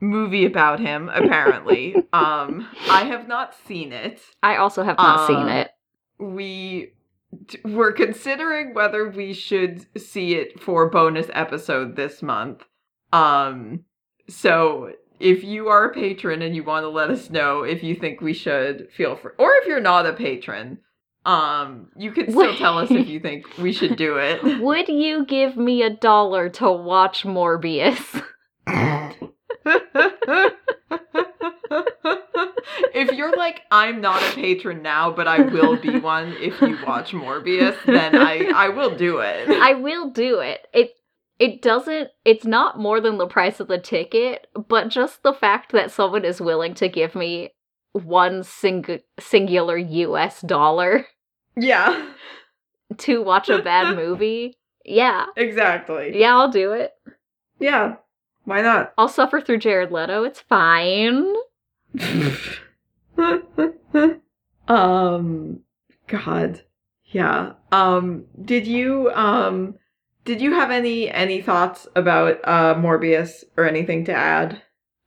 movie 0.00 0.44
about 0.46 0.80
him 0.80 1.08
apparently. 1.12 1.94
um 2.12 2.68
I 2.88 3.04
have 3.04 3.26
not 3.26 3.54
seen 3.66 3.92
it. 3.92 4.20
I 4.42 4.56
also 4.56 4.82
have 4.84 4.96
not 4.98 5.26
seen 5.26 5.48
Uh, 5.48 5.64
it. 5.64 5.70
We 6.18 6.92
t- 7.48 7.58
we're 7.64 7.92
considering 7.92 8.74
whether 8.74 9.08
we 9.08 9.32
should 9.32 9.86
see 10.00 10.34
it 10.34 10.60
for 10.60 10.88
bonus 10.88 11.26
episode 11.32 11.96
this 11.96 12.22
month. 12.22 12.64
Um 13.12 13.84
so 14.28 14.92
if 15.18 15.42
you 15.42 15.66
are 15.68 15.86
a 15.86 15.92
patron 15.94 16.42
and 16.42 16.54
you 16.54 16.62
want 16.62 16.84
to 16.84 16.88
let 16.88 17.10
us 17.10 17.28
know 17.28 17.62
if 17.64 17.82
you 17.82 17.96
think 17.96 18.20
we 18.20 18.32
should 18.34 18.88
feel 18.92 19.16
free 19.16 19.32
or 19.38 19.50
if 19.54 19.66
you're 19.66 19.80
not 19.80 20.06
a 20.06 20.12
patron, 20.12 20.78
um 21.26 21.88
you 21.96 22.12
can 22.12 22.30
still 22.30 22.54
tell 22.56 22.78
us 22.78 22.90
if 22.92 23.08
you 23.08 23.18
think 23.18 23.46
we 23.58 23.72
should 23.72 23.96
do 23.96 24.16
it. 24.18 24.40
Would 24.62 24.88
you 24.88 25.26
give 25.26 25.56
me 25.56 25.82
a 25.82 25.90
dollar 25.90 26.48
to 26.50 26.70
watch 26.70 27.24
Morbius? 27.24 28.22
If 32.94 33.12
you're 33.12 33.36
like 33.36 33.62
I'm 33.70 34.00
not 34.00 34.22
a 34.22 34.34
patron 34.34 34.82
now, 34.82 35.10
but 35.10 35.28
I 35.28 35.40
will 35.42 35.76
be 35.76 35.98
one 36.00 36.34
if 36.38 36.60
you 36.60 36.78
watch 36.86 37.12
Morbius, 37.12 37.76
then 37.84 38.16
I 38.16 38.50
I 38.54 38.68
will 38.68 38.94
do 38.94 39.18
it. 39.18 39.48
I 39.62 39.74
will 39.74 40.10
do 40.10 40.40
it. 40.40 40.66
It 40.72 40.92
it 41.38 41.62
doesn't 41.62 42.10
it's 42.24 42.44
not 42.44 42.78
more 42.78 43.00
than 43.00 43.18
the 43.18 43.26
price 43.26 43.60
of 43.60 43.68
the 43.68 43.78
ticket, 43.78 44.46
but 44.68 44.88
just 44.88 45.22
the 45.22 45.32
fact 45.32 45.72
that 45.72 45.90
someone 45.90 46.24
is 46.24 46.40
willing 46.40 46.74
to 46.74 46.88
give 46.88 47.14
me 47.14 47.50
one 47.92 48.42
sing- 48.42 49.00
singular 49.18 49.76
US 49.76 50.40
dollar 50.42 51.06
yeah, 51.56 52.10
to 52.98 53.22
watch 53.22 53.48
a 53.48 53.62
bad 53.62 53.96
movie. 53.96 54.54
Yeah. 54.84 55.26
exactly. 55.36 56.18
Yeah, 56.18 56.34
I'll 56.34 56.50
do 56.50 56.72
it. 56.72 56.92
Yeah, 57.60 57.96
why 58.48 58.62
not? 58.62 58.94
I'll 58.96 59.08
suffer 59.08 59.40
through 59.40 59.58
Jared 59.58 59.92
Leto. 59.92 60.24
It's 60.24 60.40
fine. 60.40 61.34
um 64.68 65.60
god 66.06 66.62
yeah 67.06 67.52
um 67.72 68.24
did 68.44 68.66
you 68.66 69.10
um 69.12 69.74
did 70.24 70.40
you 70.40 70.52
have 70.52 70.70
any 70.70 71.10
any 71.10 71.40
thoughts 71.40 71.86
about 71.96 72.38
uh 72.44 72.74
morbius 72.74 73.44
or 73.56 73.64
anything 73.66 74.04
to 74.04 74.12
add 74.12 74.60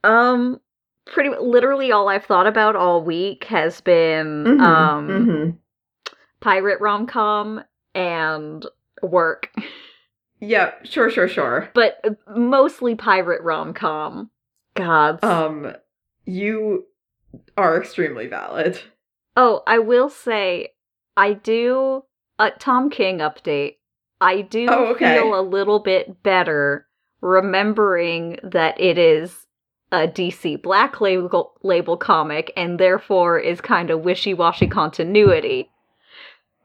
Um 0.04 0.60
pretty 1.06 1.30
literally 1.40 1.92
all 1.92 2.10
I've 2.10 2.26
thought 2.26 2.48
about 2.48 2.76
all 2.76 3.04
week 3.04 3.44
has 3.46 3.82
been 3.82 4.46
Mhm, 4.46 4.62
um 4.62 5.08
mhm. 5.08 5.58
pirate 6.40 6.82
rom-com 6.82 7.64
and 7.94 8.66
work. 9.04 9.52
yeah 10.42 10.72
sure 10.84 11.10
sure 11.10 11.28
sure 11.28 11.70
But 11.74 12.00
uh, 12.04 12.12
mostly 12.36 12.96
pirate 12.96 13.42
rom-com. 13.44 14.30
God. 14.76 15.24
um 15.24 15.74
you 16.26 16.86
are 17.58 17.78
extremely 17.80 18.28
valid 18.28 18.82
Oh, 19.38 19.64
I 19.66 19.80
will 19.80 20.10
say, 20.10 20.74
I 21.16 21.32
do 21.32 22.04
a 22.38 22.52
Tom 22.52 22.90
King 22.90 23.20
update. 23.20 23.78
I 24.20 24.42
do 24.42 24.68
Oh, 24.70 24.88
okay. 24.88 25.16
feel 25.16 25.40
a 25.40 25.42
little 25.42 25.80
bit 25.80 26.22
better 26.22 26.86
remembering 27.22 28.40
that 28.44 28.78
it 28.80 28.98
is 28.98 29.48
a 29.94 30.06
DC 30.08 30.62
Black 30.62 31.00
label, 31.00 31.54
label 31.64 31.96
comic 31.96 32.52
and 32.58 32.78
therefore 32.78 33.40
is 33.40 33.62
kind 33.62 33.90
of 33.90 34.02
wishy 34.02 34.34
washy 34.34 34.68
continuity. 34.68 35.70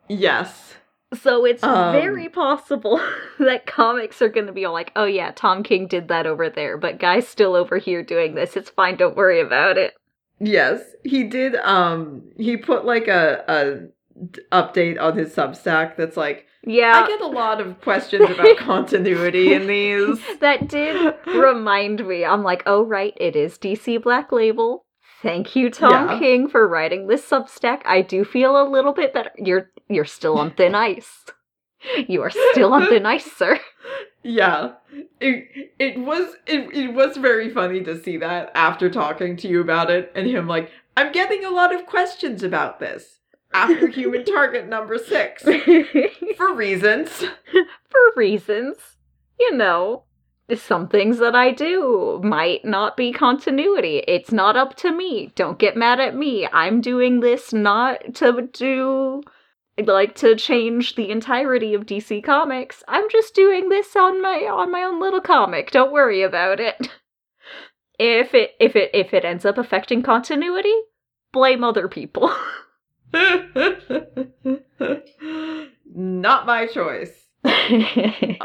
yes 0.09 0.75
So 1.15 1.45
it's 1.45 1.63
Um. 1.63 1.93
very 1.93 2.29
possible 2.29 3.01
that 3.39 3.67
comics 3.67 4.21
are 4.23 4.29
going 4.29 4.47
to 4.47 4.53
be 4.53 4.65
all 4.65 4.73
like, 4.73 4.93
oh 4.97 5.05
yeah, 5.05 5.31
Tom 5.35 5.63
King 5.63 5.87
did 5.87 6.09
that 6.09 6.27
over 6.27 6.51
there, 6.51 6.77
but 6.77 6.99
guy's 6.99 7.29
still 7.29 7.55
over 7.55 7.79
here 7.79 8.03
doing 8.03 8.35
this. 8.35 8.57
It's 8.57 8.71
fine, 8.71 8.97
don't 8.97 9.17
worry 9.17 9.41
about 9.41 9.79
it. 9.79 9.95
yes 10.41 10.81
he 11.05 11.25
did 11.25 11.55
um 11.57 12.23
he 12.37 12.57
put 12.59 12.85
like 12.85 13.09
a 13.09 13.43
a 13.49 13.89
update 14.53 15.01
on 15.01 15.17
his 15.17 15.35
substack 15.35 15.97
that's 15.97 16.17
like 16.17 16.47
Yeah. 16.65 16.93
i 16.95 17.07
get 17.07 17.21
a 17.21 17.27
lot 17.27 17.61
of 17.61 17.81
questions 17.89 18.29
about 18.31 18.57
continuity 18.59 19.53
in 19.55 19.67
these 19.67 20.19
that 20.41 20.69
did 20.69 21.15
remind 21.27 22.07
me. 22.07 22.25
I'm 22.25 22.43
like, 22.43 22.63
oh 22.67 22.83
right, 22.85 23.15
it 23.19 23.37
is 23.37 23.57
DC 23.59 24.03
Black 24.03 24.33
Label. 24.33 24.85
Thank 25.23 25.57
you, 25.57 25.71
Tom 25.71 26.09
Yeah. 26.11 26.19
King, 26.19 26.49
for 26.49 26.67
writing 26.69 27.07
this 27.07 27.29
Substack. 27.29 27.81
I 27.85 28.03
do 28.03 28.25
feel 28.25 28.61
a 28.61 28.69
little 28.69 28.93
bit 28.93 29.13
better. 29.15 29.31
You're 29.37 29.71
you're 29.89 30.05
still 30.05 30.39
on 30.39 30.51
thin 30.53 30.75
ice. 30.93 31.25
You 32.09 32.23
are 32.23 32.31
still 32.53 32.73
on 32.73 32.87
thin 32.87 33.07
ice, 33.07 33.31
sir. 33.33 33.59
Yeah. 34.23 34.73
It 35.21 35.73
it 35.79 35.99
was 35.99 36.35
it, 36.47 36.75
it 36.75 36.93
was 36.95 37.17
very 37.17 37.51
funny 37.51 37.83
to 37.85 38.03
see 38.03 38.17
that 38.19 38.51
after 38.55 38.91
talking 38.91 39.37
to 39.39 39.49
you 39.49 39.61
about 39.61 39.91
it 39.91 40.13
and 40.15 40.27
him 40.27 40.47
like, 40.49 40.71
I'm 40.97 41.13
getting 41.13 41.45
a 41.45 41.51
lot 41.51 41.75
of 41.75 41.87
questions 41.87 42.43
about 42.43 42.81
this 42.81 43.21
after 43.55 43.87
human 43.87 44.25
target 44.37 44.69
number 44.69 44.99
six. 44.99 45.43
For 46.37 46.53
reasons. 46.55 47.11
for 47.11 48.01
reasons, 48.17 48.77
you 49.39 49.57
know, 49.57 50.03
some 50.55 50.89
things 50.89 51.19
that 51.19 51.35
I 51.35 51.51
do 51.51 52.21
might 52.23 52.65
not 52.65 52.97
be 52.97 53.13
continuity. 53.13 54.05
It's 54.07 54.31
not 54.33 54.57
up 54.57 54.77
to 54.77 54.93
me. 54.93 55.33
Don't 55.35 55.59
get 55.59 55.77
mad 55.77 55.99
at 55.99 56.15
me. 56.15 56.47
I'm 56.53 56.81
doing 56.81 57.21
this 57.21 57.53
not 57.53 58.15
to 58.17 58.49
do 58.53 59.23
like 59.85 60.15
to 60.15 60.35
change 60.37 60.95
the 60.95 61.11
entirety 61.11 61.75
of 61.75 61.85
DC 61.85 62.25
Comics. 62.25 62.83
I'm 62.89 63.11
just 63.11 63.35
doing 63.35 63.69
this 63.69 63.95
on 63.95 64.23
my 64.23 64.49
on 64.51 64.71
my 64.71 64.83
own 64.83 65.01
little 65.01 65.21
comic. 65.21 65.71
Don't 65.71 65.93
worry 65.93 66.23
about 66.23 66.61
it. 66.61 66.89
If 67.99 68.35
it 68.35 68.53
if 68.61 68.77
it 68.77 68.91
if 68.95 69.13
it 69.15 69.25
ends 69.25 69.45
up 69.45 69.59
affecting 69.59 70.03
continuity, 70.03 70.75
blame 71.33 71.65
other 71.65 71.89
people. 71.89 72.31
Not 75.95 76.47
my 76.47 76.67
choice. 76.67 77.27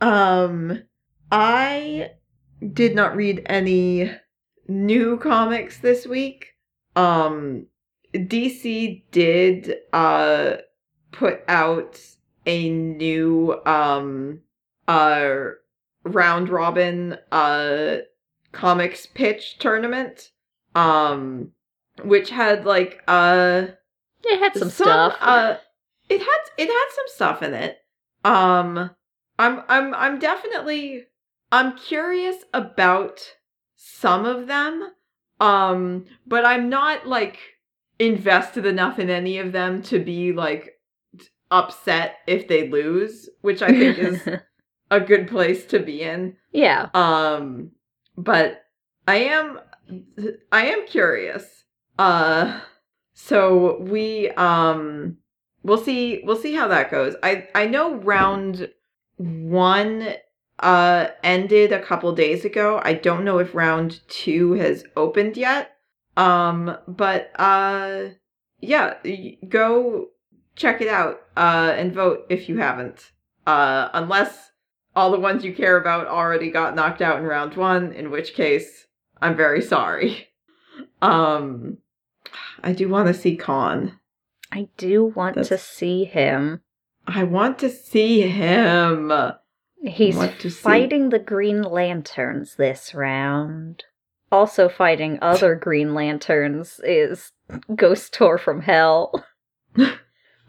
Um, 0.00 0.82
I 1.30 2.12
did 2.72 2.94
not 2.94 3.16
read 3.16 3.42
any 3.46 4.12
new 4.66 5.18
comics 5.18 5.78
this 5.78 6.06
week. 6.06 6.54
Um, 6.96 7.66
DC 8.14 9.02
did 9.10 9.76
uh 9.92 10.56
put 11.12 11.42
out 11.48 12.00
a 12.46 12.70
new 12.70 13.60
um 13.66 14.40
uh 14.86 15.44
round 16.04 16.48
robin 16.48 17.16
uh 17.32 17.96
comics 18.52 19.06
pitch 19.06 19.58
tournament 19.58 20.30
um 20.74 21.50
which 22.02 22.30
had 22.30 22.64
like 22.64 23.02
uh 23.08 23.66
it 24.24 24.38
had 24.38 24.56
some, 24.56 24.70
stuff. 24.70 25.16
uh 25.20 25.56
it 26.08 26.20
had 26.20 26.38
it 26.56 26.68
had 26.68 26.86
some 26.94 27.04
stuff 27.08 27.42
in 27.42 27.54
it 27.54 27.78
um 28.24 28.90
i'm 29.38 29.62
i'm 29.68 29.94
i'm 29.94 30.18
definitely 30.18 31.04
i'm 31.52 31.76
curious 31.76 32.36
about 32.52 33.20
some 33.76 34.24
of 34.24 34.46
them 34.46 34.90
um 35.40 36.04
but 36.26 36.44
i'm 36.44 36.68
not 36.68 37.06
like 37.06 37.38
invested 37.98 38.64
enough 38.66 38.98
in 38.98 39.10
any 39.10 39.38
of 39.38 39.52
them 39.52 39.82
to 39.82 39.98
be 39.98 40.32
like 40.32 40.78
upset 41.50 42.16
if 42.26 42.46
they 42.48 42.68
lose 42.68 43.28
which 43.40 43.62
i 43.62 43.68
think 43.68 43.98
is 43.98 44.28
a 44.90 45.00
good 45.00 45.28
place 45.28 45.66
to 45.66 45.78
be 45.78 46.02
in. 46.02 46.36
Yeah. 46.52 46.88
um 46.94 47.70
but 48.16 48.64
i 49.06 49.16
am 49.16 49.60
i 50.52 50.66
am 50.66 50.86
curious. 50.86 51.64
Uh 51.98 52.60
so 53.14 53.80
we 53.80 54.30
um 54.32 55.16
we'll 55.62 55.78
see 55.78 56.22
we'll 56.24 56.36
see 56.36 56.54
how 56.54 56.68
that 56.68 56.90
goes. 56.90 57.14
I 57.22 57.48
i 57.54 57.66
know 57.66 57.96
round 57.96 58.70
one 59.16 60.14
uh 60.60 61.08
ended 61.22 61.72
a 61.72 61.82
couple 61.82 62.12
days 62.14 62.44
ago. 62.44 62.80
I 62.82 62.94
don't 62.94 63.24
know 63.24 63.38
if 63.38 63.54
round 63.54 64.00
2 64.08 64.52
has 64.54 64.84
opened 64.96 65.36
yet. 65.36 65.76
Um 66.16 66.76
but 66.86 67.30
uh 67.38 68.08
yeah, 68.60 68.94
go 69.48 70.08
check 70.56 70.80
it 70.80 70.88
out 70.88 71.20
uh 71.36 71.74
and 71.76 71.92
vote 71.92 72.26
if 72.28 72.48
you 72.48 72.58
haven't. 72.58 73.12
Uh 73.46 73.88
unless 73.92 74.52
all 74.96 75.10
the 75.10 75.20
ones 75.20 75.44
you 75.44 75.54
care 75.54 75.76
about 75.76 76.08
already 76.08 76.50
got 76.50 76.74
knocked 76.74 77.02
out 77.02 77.18
in 77.18 77.24
round 77.24 77.54
1, 77.54 77.92
in 77.92 78.10
which 78.10 78.34
case 78.34 78.86
I'm 79.20 79.36
very 79.36 79.62
sorry. 79.62 80.28
Um 81.00 81.78
I 82.62 82.72
do 82.72 82.88
want 82.88 83.06
to 83.06 83.14
see 83.14 83.36
Khan. 83.36 83.98
I 84.50 84.68
do 84.76 85.04
want 85.04 85.36
to 85.44 85.58
see 85.58 86.04
him. 86.04 86.60
I 87.06 87.22
want 87.22 87.58
to 87.60 87.70
see 87.70 88.22
him. 88.22 89.12
He's 89.82 90.16
to 90.16 90.50
see- 90.50 90.60
fighting 90.60 91.10
the 91.10 91.18
Green 91.18 91.62
Lanterns 91.62 92.56
this 92.56 92.94
round. 92.94 93.84
Also 94.30 94.68
fighting 94.68 95.18
other 95.22 95.54
Green 95.60 95.94
Lanterns 95.94 96.80
is 96.84 97.32
Ghost 97.74 98.12
Tour 98.12 98.38
from 98.38 98.62
Hell. 98.62 99.24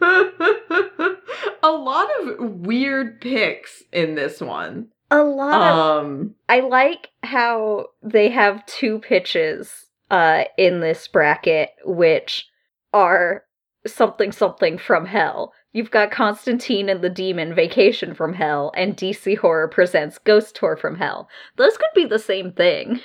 a 0.02 1.72
lot 1.72 2.10
of 2.22 2.40
weird 2.40 3.22
picks 3.22 3.84
in 3.92 4.16
this 4.16 4.42
one. 4.42 4.88
A 5.12 5.24
lot 5.24 5.62
of 5.62 6.06
Um 6.06 6.36
I 6.48 6.60
like 6.62 7.10
how 7.24 7.88
they 8.02 8.30
have 8.30 8.66
two 8.66 9.00
pitches 9.00 9.88
uh 10.12 10.46
in 10.58 10.80
this 10.80 11.08
bracket 11.08 11.70
which 11.84 12.48
are 12.94 13.44
something 13.86 14.32
something 14.32 14.78
from 14.78 15.06
hell. 15.06 15.54
You've 15.72 15.92
got 15.92 16.12
Constantine 16.12 16.90
and 16.90 17.02
the 17.02 17.10
Demon 17.10 17.54
Vacation 17.54 18.16
from 18.16 18.34
Hell 18.34 18.72
and 18.76 18.98
DC 18.98 19.38
Horror 19.38 19.68
presents 19.68 20.18
Ghost 20.18 20.56
Tour 20.56 20.76
from 20.76 20.96
Hell. 20.96 21.30
Those 21.58 21.78
could 21.78 21.90
be 21.94 22.06
the 22.06 22.20
same 22.20 22.52
thing. 22.54 23.02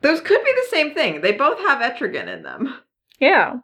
those 0.00 0.20
could 0.20 0.44
be 0.44 0.52
the 0.52 0.68
same 0.70 0.94
thing. 0.94 1.20
They 1.22 1.32
both 1.32 1.58
have 1.58 1.80
Etrigan 1.82 2.28
in 2.28 2.42
them. 2.42 2.78
Yeah. 3.18 3.54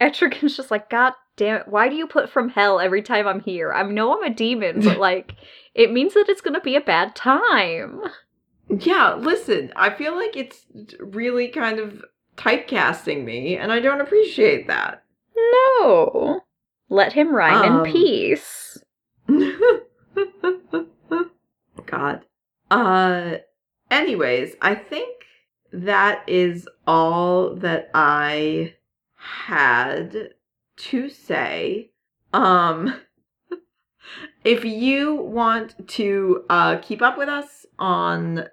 Etrigan's 0.00 0.56
just 0.56 0.70
like, 0.70 0.90
God 0.90 1.14
damn 1.36 1.60
it, 1.60 1.68
why 1.68 1.88
do 1.88 1.96
you 1.96 2.06
put 2.06 2.28
from 2.28 2.50
hell 2.50 2.78
every 2.78 3.02
time 3.02 3.26
I'm 3.26 3.40
here? 3.40 3.72
I 3.72 3.82
know 3.84 4.14
I'm 4.16 4.30
a 4.30 4.34
demon, 4.34 4.80
but 4.80 4.98
like, 4.98 5.34
it 5.74 5.92
means 5.92 6.14
that 6.14 6.28
it's 6.28 6.40
gonna 6.40 6.60
be 6.60 6.76
a 6.76 6.80
bad 6.80 7.14
time. 7.14 8.02
Yeah, 8.68 9.14
listen, 9.14 9.72
I 9.76 9.90
feel 9.90 10.14
like 10.14 10.36
it's 10.36 10.66
really 10.98 11.48
kind 11.48 11.78
of 11.78 12.02
typecasting 12.36 13.24
me, 13.24 13.56
and 13.56 13.72
I 13.72 13.80
don't 13.80 14.00
appreciate 14.00 14.66
that. 14.68 15.04
No. 15.36 16.40
Let 16.94 17.12
him 17.14 17.34
rhyme 17.34 17.72
Um, 17.72 17.84
in 17.86 17.92
peace. 17.92 18.78
God. 21.86 22.24
Uh 22.70 23.38
anyways, 23.90 24.54
I 24.62 24.76
think 24.76 25.24
that 25.72 26.22
is 26.28 26.68
all 26.86 27.56
that 27.56 27.90
I 27.94 28.74
had 29.16 30.34
to 30.76 31.08
say. 31.08 31.90
Um 32.32 32.94
if 34.44 34.64
you 34.64 35.16
want 35.16 35.88
to 35.88 36.44
uh 36.48 36.76
keep 36.78 37.02
up 37.02 37.18
with 37.18 37.28
us 37.28 37.66
on 37.76 38.44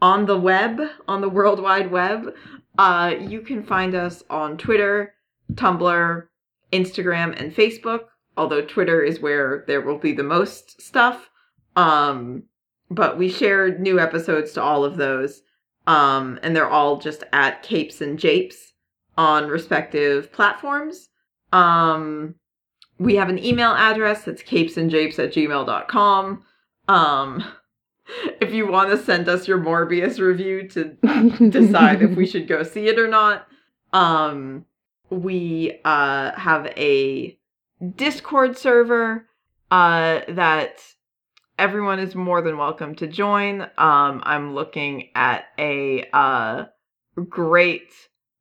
on 0.00 0.26
the 0.26 0.38
web, 0.38 0.80
on 1.08 1.20
the 1.20 1.28
World 1.28 1.60
Wide 1.60 1.90
Web, 1.90 2.32
uh 2.78 3.12
you 3.18 3.40
can 3.40 3.64
find 3.64 3.96
us 3.96 4.22
on 4.30 4.56
Twitter, 4.56 5.14
Tumblr, 5.54 6.27
Instagram, 6.72 7.38
and 7.40 7.54
Facebook 7.54 8.06
although 8.38 8.62
Twitter 8.62 9.02
is 9.02 9.20
where 9.20 9.64
there 9.66 9.82
will 9.82 9.98
be 9.98 10.12
the 10.12 10.22
most 10.22 10.80
stuff. 10.80 11.28
Um, 11.76 12.44
but 12.88 13.18
we 13.18 13.28
share 13.28 13.76
new 13.76 13.98
episodes 13.98 14.52
to 14.52 14.62
all 14.62 14.84
of 14.84 14.96
those. 14.96 15.42
Um, 15.86 16.38
and 16.42 16.54
they're 16.54 16.70
all 16.70 16.98
just 16.98 17.24
at 17.32 17.62
Capes 17.62 18.00
and 18.00 18.18
Japes 18.18 18.72
on 19.16 19.48
respective 19.48 20.32
platforms. 20.32 21.08
Um, 21.52 22.36
we 22.98 23.16
have 23.16 23.28
an 23.28 23.44
email 23.44 23.72
address 23.72 24.24
that's 24.24 24.42
capesandjapes 24.42 25.18
at 25.18 25.32
gmail.com. 25.32 26.44
Um, 26.88 27.44
if 28.40 28.52
you 28.52 28.70
want 28.70 28.90
to 28.90 28.98
send 28.98 29.28
us 29.28 29.48
your 29.48 29.58
Morbius 29.58 30.18
review 30.20 30.68
to 30.68 31.48
decide 31.50 32.02
if 32.02 32.16
we 32.16 32.26
should 32.26 32.46
go 32.46 32.62
see 32.62 32.86
it 32.88 32.98
or 32.98 33.08
not. 33.08 33.48
Um, 33.92 34.66
we 35.10 35.80
uh, 35.84 36.32
have 36.38 36.66
a 36.76 37.38
Discord 37.96 38.58
server 38.58 39.26
uh, 39.70 40.20
that 40.28 40.80
everyone 41.58 41.98
is 41.98 42.14
more 42.14 42.40
than 42.40 42.58
welcome 42.58 42.94
to 42.96 43.06
join. 43.06 43.62
Um, 43.62 44.22
I'm 44.24 44.54
looking 44.54 45.10
at 45.14 45.44
a 45.58 46.08
uh, 46.12 46.64
great 47.28 47.92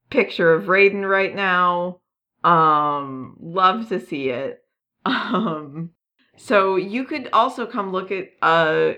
picture 0.09 0.53
of 0.53 0.65
Raiden 0.65 1.07
right 1.07 1.35
now. 1.35 1.99
Um, 2.43 3.35
love 3.39 3.89
to 3.89 3.99
see 3.99 4.29
it. 4.29 4.61
Um, 5.05 5.91
so 6.35 6.75
you 6.75 7.05
could 7.05 7.29
also 7.31 7.65
come 7.65 7.93
look 7.93 8.11
at 8.11 8.27
uh, 8.41 8.93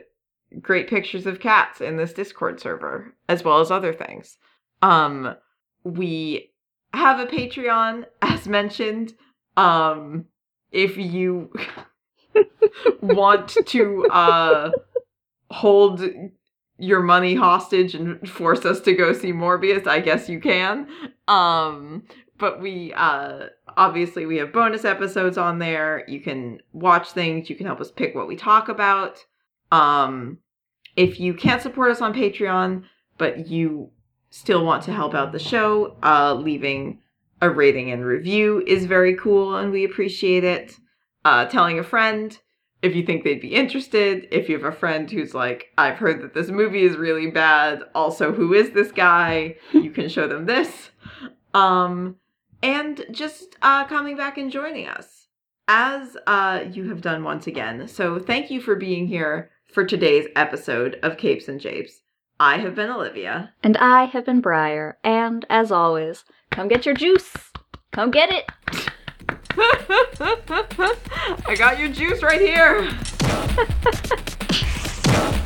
great 0.59 0.89
pictures 0.89 1.25
of 1.27 1.39
cats 1.39 1.81
in 1.81 1.97
this 1.97 2.13
Discord 2.13 2.59
server, 2.59 3.13
as 3.27 3.43
well 3.43 3.59
as 3.59 3.69
other 3.69 3.93
things. 3.93 4.37
Um, 4.81 5.35
we 5.83 6.51
have 6.93 7.19
a 7.19 7.25
Patreon, 7.25 8.05
as 8.21 8.47
mentioned. 8.47 9.13
Um, 9.57 10.25
if 10.71 10.97
you 10.97 11.51
want 13.01 13.57
to 13.65 14.05
uh 14.05 14.71
hold 15.51 16.03
your 16.77 17.01
money 17.01 17.35
hostage 17.35 17.95
and 17.95 18.29
force 18.29 18.63
us 18.65 18.79
to 18.81 18.93
go 18.93 19.11
see 19.13 19.33
Morbius, 19.33 19.87
I 19.87 19.99
guess 19.99 20.29
you 20.29 20.39
can. 20.39 20.87
Um, 21.27 22.03
but 22.37 22.61
we 22.61 22.93
uh 22.93 23.47
obviously 23.75 24.25
we 24.25 24.37
have 24.37 24.53
bonus 24.53 24.85
episodes 24.85 25.37
on 25.37 25.59
there. 25.59 26.05
You 26.07 26.21
can 26.21 26.59
watch 26.71 27.11
things, 27.11 27.49
you 27.49 27.55
can 27.55 27.65
help 27.65 27.81
us 27.81 27.91
pick 27.91 28.15
what 28.15 28.27
we 28.27 28.35
talk 28.35 28.69
about. 28.69 29.23
Um, 29.71 30.37
if 30.95 31.19
you 31.19 31.33
can't 31.33 31.61
support 31.61 31.91
us 31.91 32.01
on 32.01 32.13
Patreon, 32.13 32.83
but 33.17 33.47
you 33.47 33.91
still 34.29 34.65
want 34.65 34.83
to 34.83 34.93
help 34.93 35.13
out 35.13 35.31
the 35.31 35.39
show, 35.39 35.95
uh, 36.03 36.33
leaving 36.33 36.99
a 37.41 37.49
rating 37.49 37.91
and 37.91 38.05
review 38.05 38.63
is 38.67 38.85
very 38.85 39.15
cool 39.15 39.55
and 39.55 39.71
we 39.71 39.85
appreciate 39.85 40.43
it. 40.43 40.75
Uh, 41.25 41.45
telling 41.45 41.77
a 41.77 41.83
friend 41.83 42.39
if 42.81 42.95
you 42.95 43.05
think 43.05 43.23
they'd 43.23 43.41
be 43.41 43.53
interested. 43.53 44.27
If 44.31 44.47
you 44.47 44.57
have 44.57 44.71
a 44.73 44.75
friend 44.75 45.09
who's 45.09 45.33
like, 45.33 45.67
I've 45.77 45.97
heard 45.97 46.21
that 46.21 46.33
this 46.33 46.49
movie 46.49 46.83
is 46.83 46.97
really 46.97 47.29
bad. 47.29 47.83
Also, 47.93 48.31
who 48.31 48.53
is 48.53 48.71
this 48.71 48.91
guy? 48.91 49.55
You 49.73 49.91
can 49.91 50.09
show 50.09 50.27
them 50.27 50.45
this. 50.45 50.91
Um, 51.53 52.17
and 52.61 53.05
just 53.11 53.55
uh, 53.61 53.85
coming 53.85 54.15
back 54.15 54.37
and 54.37 54.51
joining 54.51 54.87
us 54.87 55.27
as 55.67 56.15
uh, 56.27 56.65
you 56.71 56.89
have 56.89 57.01
done 57.01 57.23
once 57.23 57.47
again. 57.47 57.87
So, 57.87 58.19
thank 58.19 58.51
you 58.51 58.61
for 58.61 58.75
being 58.75 59.07
here 59.07 59.51
for 59.71 59.85
today's 59.85 60.27
episode 60.35 60.99
of 61.01 61.17
Capes 61.17 61.47
and 61.47 61.59
Japes. 61.59 62.01
I 62.41 62.59
have 62.59 62.73
been 62.73 62.89
Olivia. 62.89 63.51
And 63.63 63.75
I 63.77 64.05
have 64.05 64.25
been 64.25 64.39
Briar, 64.39 64.97
and 65.03 65.45
as 65.49 65.73
always, 65.73 66.23
come 66.51 66.69
get 66.69 66.85
your 66.85 66.95
juice. 66.95 67.35
Come 67.91 68.11
get 68.11 68.29
it. 68.31 68.45
I 71.45 71.55
got 71.57 71.77
your 71.79 71.89
juice 71.89 72.23
right 72.23 72.39
here. 72.39 72.89